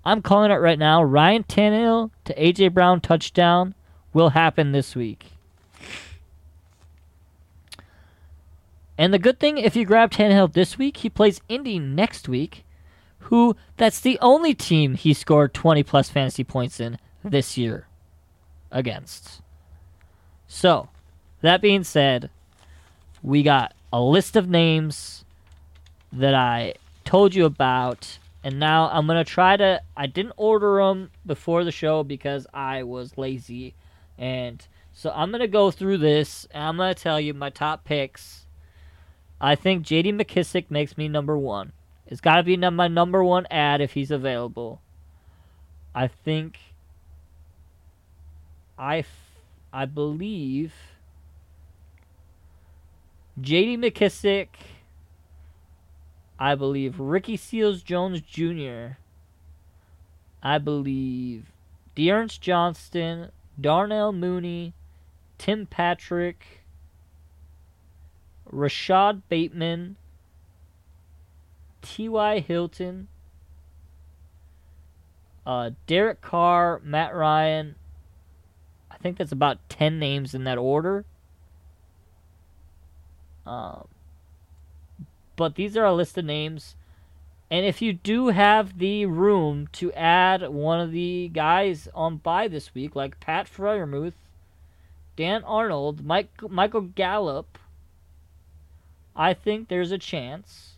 I'm 0.06 0.22
calling 0.22 0.52
it 0.52 0.58
right 0.58 0.78
now. 0.78 1.02
Ryan 1.02 1.44
Tannehill 1.44 2.12
to 2.26 2.36
AJ 2.36 2.72
Brown 2.72 3.02
touchdown 3.02 3.74
will 4.14 4.30
happen 4.30 4.72
this 4.72 4.96
week. 4.96 5.32
And 8.96 9.12
the 9.12 9.18
good 9.18 9.40
thing, 9.40 9.58
if 9.58 9.76
you 9.76 9.86
grab 9.86 10.12
Tannehill 10.12 10.54
this 10.54 10.78
week, 10.78 10.98
he 10.98 11.10
plays 11.10 11.42
Indy 11.50 11.80
next 11.80 12.30
week, 12.30 12.64
who 13.22 13.56
that's 13.78 14.00
the 14.00 14.20
only 14.22 14.54
team 14.54 14.94
he 14.94 15.16
scored 15.16 15.56
20 15.56 15.82
plus 15.82 16.12
fantasy 16.12 16.44
points 16.44 16.80
in 16.80 17.00
this 17.24 17.58
year 17.58 17.88
against. 18.70 19.42
So, 20.46 20.90
that 21.42 21.62
being 21.62 21.84
said, 21.84 22.30
we 23.22 23.44
got 23.44 23.74
a 23.92 24.02
list 24.02 24.36
of 24.36 24.50
names 24.50 25.26
that 26.12 26.34
I 26.34 26.76
told 27.06 27.36
you 27.36 27.46
about. 27.46 28.18
And 28.44 28.60
now 28.60 28.90
I'm 28.92 29.06
to 29.24 29.30
try 29.30 29.58
to. 29.58 29.82
I 29.96 30.08
didn't 30.08 30.34
order 30.38 30.78
them 30.78 31.12
before 31.26 31.64
the 31.64 31.72
show 31.72 32.04
because 32.04 32.48
I 32.54 32.84
was 32.84 33.18
lazy. 33.18 33.76
And 34.18 34.66
so 34.94 35.12
I'm 35.16 35.32
to 35.42 35.48
go 35.48 35.72
through 35.72 36.00
this. 36.00 36.48
And 36.52 36.64
I'm 36.64 36.78
to 36.96 37.02
tell 37.02 37.20
you 37.20 37.34
my 37.34 37.50
top 37.50 37.84
picks. 37.84 38.46
I 39.40 39.56
think 39.56 39.86
JD 39.86 40.20
McKissic 40.20 40.66
makes 40.70 40.98
me 40.98 41.08
number 41.08 41.38
one. 41.38 41.72
It's 42.08 42.22
got 42.22 42.36
to 42.38 42.44
be 42.44 42.58
my 42.58 42.88
number 42.88 43.24
one 43.24 43.48
ad 43.50 43.80
if 43.82 43.94
he's 43.94 44.12
available. 44.12 44.82
I 45.94 46.08
think. 46.08 46.58
I, 48.78 49.06
I 49.72 49.86
believe. 49.86 50.74
JD 53.40 53.78
McKissic, 53.78 54.48
I 56.38 56.56
believe 56.56 57.00
Ricky 57.00 57.38
Seals 57.38 57.82
Jones 57.82 58.22
Jr. 58.22 58.98
I 60.44 60.58
believe 60.58 61.52
D'Ernest 61.96 62.42
Johnson, 62.42 63.32
Darnell 63.60 64.12
Mooney, 64.12 64.74
Tim 65.38 65.66
Patrick, 65.66 66.64
Rashod 68.52 69.28
Bateman, 69.30 69.96
T.Y. 71.82 72.40
Hilton, 72.40 73.08
uh, 75.46 75.72
Derek 75.88 76.22
Carr, 76.22 76.82
Matt 76.84 77.16
Ryan. 77.16 77.76
I 78.90 78.98
think 78.98 79.18
that's 79.18 79.32
about 79.32 79.70
10 79.70 79.98
names 80.00 80.34
in 80.34 80.44
that 80.44 80.58
order. 80.58 81.06
Um, 83.52 83.88
but 85.36 85.56
these 85.56 85.76
are 85.76 85.84
a 85.84 85.94
list 85.94 86.18
of 86.18 86.24
names. 86.24 86.76
And 87.50 87.66
if 87.66 87.82
you 87.82 87.92
do 87.92 88.30
have 88.30 88.78
the 88.78 89.06
room 89.06 89.68
to 89.74 89.92
add 89.92 90.50
one 90.50 90.80
of 90.80 90.94
the 90.94 91.30
guys 91.34 91.90
on 91.94 92.18
by 92.18 92.48
this 92.48 92.74
week, 92.74 92.96
like 92.96 93.20
Pat 93.20 93.48
Freiermuth, 93.48 94.14
Dan 95.18 95.44
Arnold, 95.44 96.06
Mike, 96.06 96.30
Michael 96.50 96.82
Gallup, 96.82 97.58
I 99.18 99.34
think 99.34 99.68
there's 99.68 99.92
a 99.92 99.98
chance. 99.98 100.76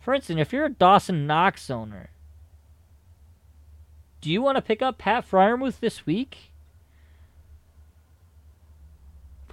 For 0.00 0.12
instance, 0.12 0.40
if 0.40 0.52
you're 0.52 0.66
a 0.66 0.70
Dawson 0.70 1.24
Knox 1.28 1.70
owner, 1.70 2.10
do 4.20 4.28
you 4.28 4.42
want 4.42 4.56
to 4.56 4.62
pick 4.62 4.82
up 4.82 4.98
Pat 4.98 5.30
Freiermuth 5.30 5.78
this 5.78 6.04
week? 6.04 6.50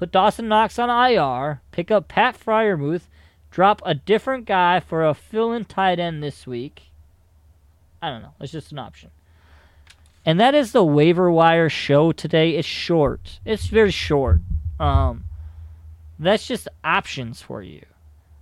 Put 0.01 0.11
Dawson 0.11 0.47
Knox 0.47 0.79
on 0.79 0.89
IR, 0.89 1.61
pick 1.69 1.91
up 1.91 2.07
Pat 2.07 2.35
Freiermuth, 2.35 3.03
drop 3.51 3.83
a 3.85 3.93
different 3.93 4.45
guy 4.45 4.79
for 4.79 5.05
a 5.05 5.13
fill-in 5.13 5.65
tight 5.65 5.99
end 5.99 6.23
this 6.23 6.47
week. 6.47 6.85
I 8.01 8.09
don't 8.09 8.23
know. 8.23 8.33
It's 8.39 8.51
just 8.51 8.71
an 8.71 8.79
option. 8.79 9.11
And 10.25 10.39
that 10.39 10.55
is 10.55 10.71
the 10.71 10.83
waiver 10.83 11.29
wire 11.29 11.69
show 11.69 12.11
today. 12.11 12.55
It's 12.55 12.67
short. 12.67 13.39
It's 13.45 13.67
very 13.67 13.91
short. 13.91 14.41
Um, 14.79 15.25
that's 16.17 16.47
just 16.47 16.67
options 16.83 17.43
for 17.43 17.61
you. 17.61 17.85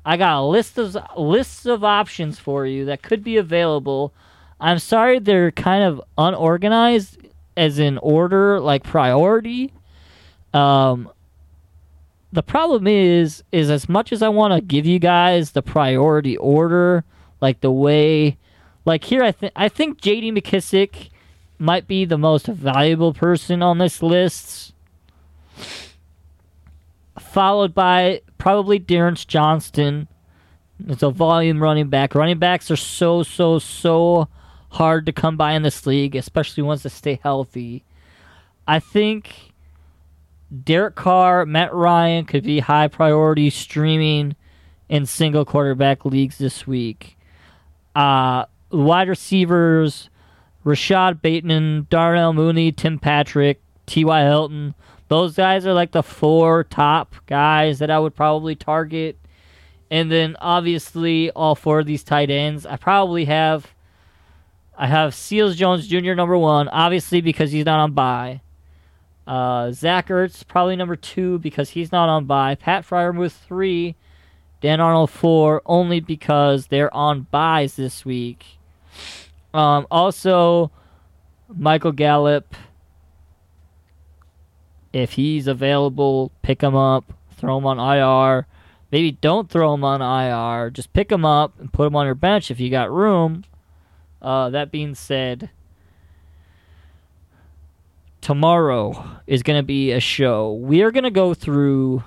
I 0.05 0.15
got 0.15 0.39
a 0.39 0.45
list 0.45 0.77
of 0.77 0.95
lists 1.17 1.65
of 1.65 1.83
options 1.83 2.39
for 2.39 2.65
you 2.65 2.85
that 2.85 3.01
could 3.01 3.21
be 3.21 3.35
available. 3.35 4.13
I'm 4.61 4.79
sorry 4.79 5.19
they're 5.19 5.51
kind 5.51 5.83
of 5.83 6.01
unorganized 6.17 7.17
as 7.57 7.79
in 7.79 7.97
order, 7.97 8.61
like 8.61 8.83
priority. 8.83 9.73
Um, 10.53 11.09
the 12.31 12.43
problem 12.43 12.87
is 12.87 13.43
is 13.51 13.69
as 13.69 13.89
much 13.89 14.11
as 14.11 14.21
I 14.21 14.29
want 14.29 14.53
to 14.53 14.61
give 14.61 14.85
you 14.85 14.99
guys 14.99 15.51
the 15.51 15.61
priority 15.61 16.37
order, 16.37 17.03
like 17.41 17.61
the 17.61 17.71
way, 17.71 18.37
like 18.85 19.03
here 19.03 19.23
I 19.23 19.31
think 19.31 19.53
I 19.55 19.69
think 19.69 19.99
J.D. 19.99 20.31
McKissic 20.31 21.09
might 21.57 21.87
be 21.87 22.05
the 22.05 22.17
most 22.17 22.45
valuable 22.45 23.13
person 23.13 23.63
on 23.63 23.79
this 23.79 24.01
list, 24.03 24.73
followed 27.19 27.73
by 27.73 28.21
probably 28.37 28.79
D'Ernest 28.79 29.27
Johnson. 29.27 30.07
It's 30.87 31.03
a 31.03 31.09
volume 31.09 31.61
running 31.61 31.89
back. 31.89 32.15
Running 32.15 32.39
backs 32.39 32.69
are 32.69 32.75
so 32.75 33.23
so 33.23 33.59
so 33.59 34.29
hard 34.69 35.07
to 35.07 35.11
come 35.11 35.35
by 35.35 35.53
in 35.53 35.63
this 35.63 35.87
league, 35.87 36.15
especially 36.15 36.61
ones 36.61 36.83
that 36.83 36.91
stay 36.91 37.19
healthy. 37.23 37.83
I 38.67 38.79
think 38.79 39.48
Derek 40.63 40.95
Carr, 40.95 41.45
Matt 41.45 41.73
Ryan 41.73 42.25
could 42.25 42.43
be 42.43 42.59
high 42.59 42.87
priority 42.87 43.49
streaming 43.49 44.35
in 44.87 45.05
single 45.05 45.45
quarterback 45.45 46.05
leagues 46.05 46.37
this 46.37 46.65
week. 46.65 47.17
Uh, 47.95 48.45
wide 48.71 49.09
receivers, 49.09 50.09
Rashod 50.63 51.21
Bateman, 51.21 51.87
Darnell 51.89 52.33
Mooney, 52.33 52.71
Tim 52.71 52.97
Patrick, 52.99 53.61
T.Y. 53.85 54.23
Hilton. 54.23 54.73
Those 55.07 55.35
guys 55.35 55.65
are 55.65 55.73
like 55.73 55.91
the 55.91 56.03
four 56.03 56.63
top 56.63 57.15
guys 57.25 57.79
that 57.79 57.91
I 57.91 57.99
would 57.99 58.15
probably 58.15 58.55
target. 58.55 59.17
And 59.91 60.11
then 60.11 60.35
obviously 60.39 61.31
all 61.31 61.55
four 61.55 61.79
of 61.79 61.87
these 61.87 62.03
tight 62.03 62.29
ends, 62.29 62.65
I 62.65 62.77
probably 62.77 63.25
have 63.25 63.73
I 64.77 64.87
have 64.87 65.13
Seals 65.13 65.55
Jones 65.55 65.87
Jr. 65.87 66.13
number 66.13 66.37
one, 66.37 66.69
obviously 66.69 67.21
because 67.21 67.51
he's 67.51 67.65
not 67.65 67.79
on 67.79 67.91
bye. 67.93 68.41
Uh, 69.29 69.71
Zach 69.71 70.07
Ertz 70.07 70.45
probably 70.47 70.75
number 70.75 70.95
two 70.95 71.37
because 71.37 71.69
he's 71.69 71.91
not 71.91 72.09
on 72.09 72.25
bye. 72.25 72.55
Pat 72.55 72.83
Fryer 72.83 73.13
Freiermuth 73.13 73.45
three, 73.45 73.95
Dan 74.59 74.79
Arnold 74.79 75.11
four, 75.11 75.61
only 75.67 75.99
because 75.99 76.65
they're 76.67 76.91
on 76.91 77.27
buys 77.29 77.75
this 77.75 78.03
week. 78.03 78.43
Um, 79.53 79.85
also, 79.91 80.71
Michael 81.47 81.91
Gallup, 81.91 82.55
if 84.93 85.11
he's 85.11 85.45
available, 85.45 86.31
pick 86.41 86.63
him 86.63 86.75
up, 86.75 87.13
throw 87.37 87.59
him 87.59 87.67
on 87.67 87.77
IR. 87.77 88.47
Maybe 88.91 89.11
don't 89.11 89.47
throw 89.47 89.75
him 89.75 89.83
on 89.83 90.01
IR. 90.01 90.71
Just 90.71 90.91
pick 90.93 91.11
him 91.11 91.23
up 91.23 91.53
and 91.59 91.71
put 91.71 91.85
him 91.85 91.95
on 91.95 92.07
your 92.07 92.15
bench 92.15 92.49
if 92.49 92.59
you 92.59 92.71
got 92.71 92.91
room. 92.91 93.43
Uh, 94.23 94.49
that 94.49 94.71
being 94.71 94.95
said, 94.95 95.51
tomorrow 98.29 99.19
is 99.25 99.41
going 99.41 99.57
to 99.57 99.65
be 99.65 99.91
a 99.91 99.99
show. 99.99 100.53
We 100.53 100.83
are 100.83 100.91
going 100.91 101.03
to 101.03 101.09
go 101.09 101.33
through. 101.33 102.03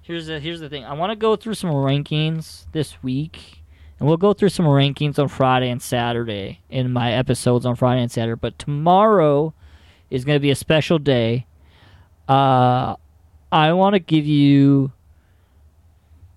Here's 0.00 0.26
the 0.26 0.40
here's 0.40 0.60
the 0.60 0.70
thing. 0.70 0.86
I 0.86 0.94
want 0.94 1.10
to 1.10 1.16
go 1.16 1.36
through 1.36 1.52
some 1.52 1.68
rankings 1.68 2.64
this 2.72 3.02
week, 3.02 3.62
and 3.98 4.08
we'll 4.08 4.16
go 4.16 4.32
through 4.32 4.48
some 4.48 4.64
rankings 4.64 5.18
on 5.18 5.28
Friday 5.28 5.68
and 5.68 5.82
Saturday 5.82 6.62
in 6.70 6.94
my 6.94 7.12
episodes 7.12 7.66
on 7.66 7.76
Friday 7.76 8.00
and 8.00 8.10
Saturday. 8.10 8.38
But 8.40 8.58
tomorrow 8.58 9.52
is 10.08 10.24
going 10.24 10.36
to 10.36 10.40
be 10.40 10.50
a 10.50 10.54
special 10.54 10.98
day. 10.98 11.44
Uh, 12.26 12.96
I 13.52 13.74
want 13.74 13.92
to 13.92 14.00
give 14.00 14.24
you 14.24 14.92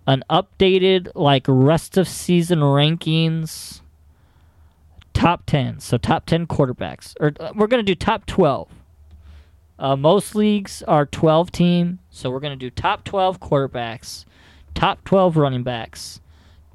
an 0.06 0.22
updated 0.30 1.14
like 1.16 1.46
rest 1.48 1.96
of 1.96 2.10
season 2.10 2.60
rankings 2.60 3.80
top 5.16 5.44
10 5.48 5.80
so 5.80 5.98
top 5.98 6.28
10 6.28 6.46
quarterbacks. 6.46 7.16
Or 7.20 7.34
uh, 7.40 7.54
we're 7.56 7.68
going 7.68 7.84
to 7.84 7.92
do 7.92 7.96
top 7.96 8.28
12 8.28 8.70
uh, 9.78 9.96
most 9.96 10.36
leagues 10.36 10.84
are 10.84 11.06
12 11.06 11.52
team. 11.52 12.00
So 12.10 12.30
we're 12.30 12.40
going 12.40 12.58
to 12.58 12.66
do 12.66 12.70
top 12.70 13.04
12 13.04 13.40
quarterbacks 13.40 14.26
top 14.76 15.04
12 15.06 15.38
running 15.38 15.64
backs 15.64 16.20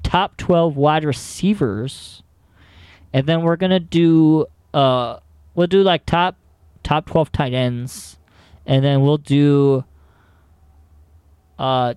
top 0.03 0.35
12 0.37 0.75
wide 0.75 1.05
receivers 1.05 2.23
and 3.13 3.27
then 3.27 3.43
we're 3.43 3.55
going 3.55 3.69
to 3.69 3.79
do 3.79 4.45
uh 4.73 5.17
we'll 5.53 5.67
do 5.67 5.83
like 5.83 6.05
top 6.05 6.35
top 6.83 7.05
12 7.05 7.31
tight 7.31 7.53
ends 7.53 8.17
and 8.65 8.83
then 8.83 9.03
we'll 9.03 9.17
do 9.17 9.85
uh 11.59 11.93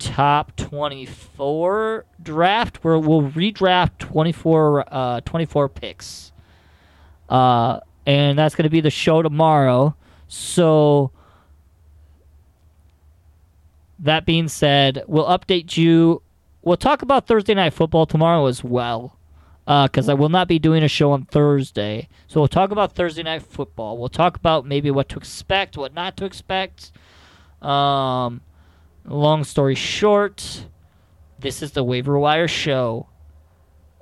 top 0.00 0.56
24 0.56 2.06
draft. 2.20 2.82
Where 2.82 2.98
we'll 2.98 3.22
redraft 3.22 3.98
24 3.98 4.92
uh 4.92 5.20
24 5.20 5.68
picks. 5.68 6.32
Uh 7.28 7.78
and 8.06 8.36
that's 8.36 8.56
going 8.56 8.64
to 8.64 8.70
be 8.70 8.80
the 8.80 8.90
show 8.90 9.22
tomorrow. 9.22 9.94
So 10.26 11.12
that 14.00 14.26
being 14.26 14.48
said 14.48 15.04
we'll 15.06 15.26
update 15.26 15.76
you. 15.76 16.22
We'll 16.62 16.76
talk 16.76 17.02
about 17.02 17.26
thursday 17.26 17.54
night 17.54 17.74
football 17.74 18.06
tomorrow 18.06 18.46
as 18.46 18.64
well 18.64 19.16
because 19.66 20.08
uh, 20.08 20.12
i 20.12 20.14
will 20.14 20.28
not 20.30 20.48
be 20.48 20.58
doing 20.58 20.82
a 20.82 20.88
show 20.88 21.12
on 21.12 21.26
thursday. 21.26 22.08
So 22.26 22.40
we'll 22.40 22.48
talk 22.48 22.70
about 22.70 22.94
thursday 22.94 23.22
night 23.22 23.42
football. 23.42 23.98
We'll 23.98 24.08
talk 24.08 24.36
about 24.36 24.64
maybe 24.64 24.90
what 24.90 25.10
to 25.10 25.18
expect 25.18 25.76
what 25.76 25.92
not 25.94 26.16
to 26.16 26.24
expect. 26.24 26.90
Um 27.60 28.40
Long 29.04 29.44
story 29.44 29.74
short, 29.74 30.66
this 31.38 31.62
is 31.62 31.72
the 31.72 31.82
Waiver 31.82 32.18
Wire 32.18 32.46
Show 32.46 33.08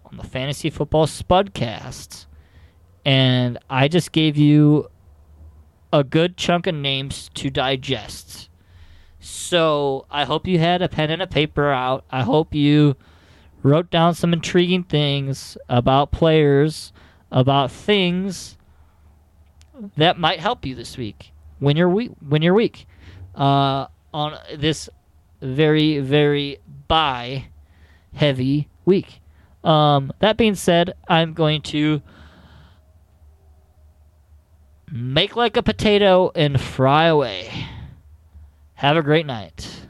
on 0.04 0.16
the 0.16 0.24
Fantasy 0.24 0.70
Football 0.70 1.06
Spudcast. 1.06 2.26
And 3.04 3.58
I 3.70 3.88
just 3.88 4.12
gave 4.12 4.36
you 4.36 4.90
a 5.92 6.04
good 6.04 6.36
chunk 6.36 6.66
of 6.66 6.74
names 6.74 7.30
to 7.34 7.48
digest. 7.48 8.50
So 9.20 10.06
I 10.10 10.24
hope 10.24 10.46
you 10.46 10.58
had 10.58 10.82
a 10.82 10.88
pen 10.88 11.10
and 11.10 11.22
a 11.22 11.26
paper 11.26 11.70
out. 11.70 12.04
I 12.10 12.22
hope 12.22 12.54
you 12.54 12.96
wrote 13.62 13.90
down 13.90 14.14
some 14.14 14.32
intriguing 14.32 14.82
things 14.82 15.56
about 15.68 16.10
players, 16.10 16.92
about 17.30 17.70
things 17.70 18.56
that 19.96 20.18
might 20.18 20.40
help 20.40 20.66
you 20.66 20.74
this 20.74 20.96
week 20.96 21.32
when 21.58 21.76
you're 21.76 21.88
weak. 21.88 22.10
When 22.26 22.42
you're 22.42 22.54
weak. 22.54 22.86
Uh, 23.34 23.86
on 24.12 24.38
this 24.56 24.88
very, 25.40 26.00
very 26.00 26.58
buy 26.88 27.48
heavy 28.14 28.68
week. 28.84 29.20
Um, 29.64 30.12
that 30.20 30.36
being 30.36 30.54
said, 30.54 30.94
I'm 31.08 31.34
going 31.34 31.62
to 31.62 32.02
make 34.90 35.36
like 35.36 35.56
a 35.56 35.62
potato 35.62 36.30
and 36.34 36.60
fry 36.60 37.06
away. 37.06 37.50
Have 38.74 38.96
a 38.96 39.02
great 39.02 39.26
night. 39.26 39.87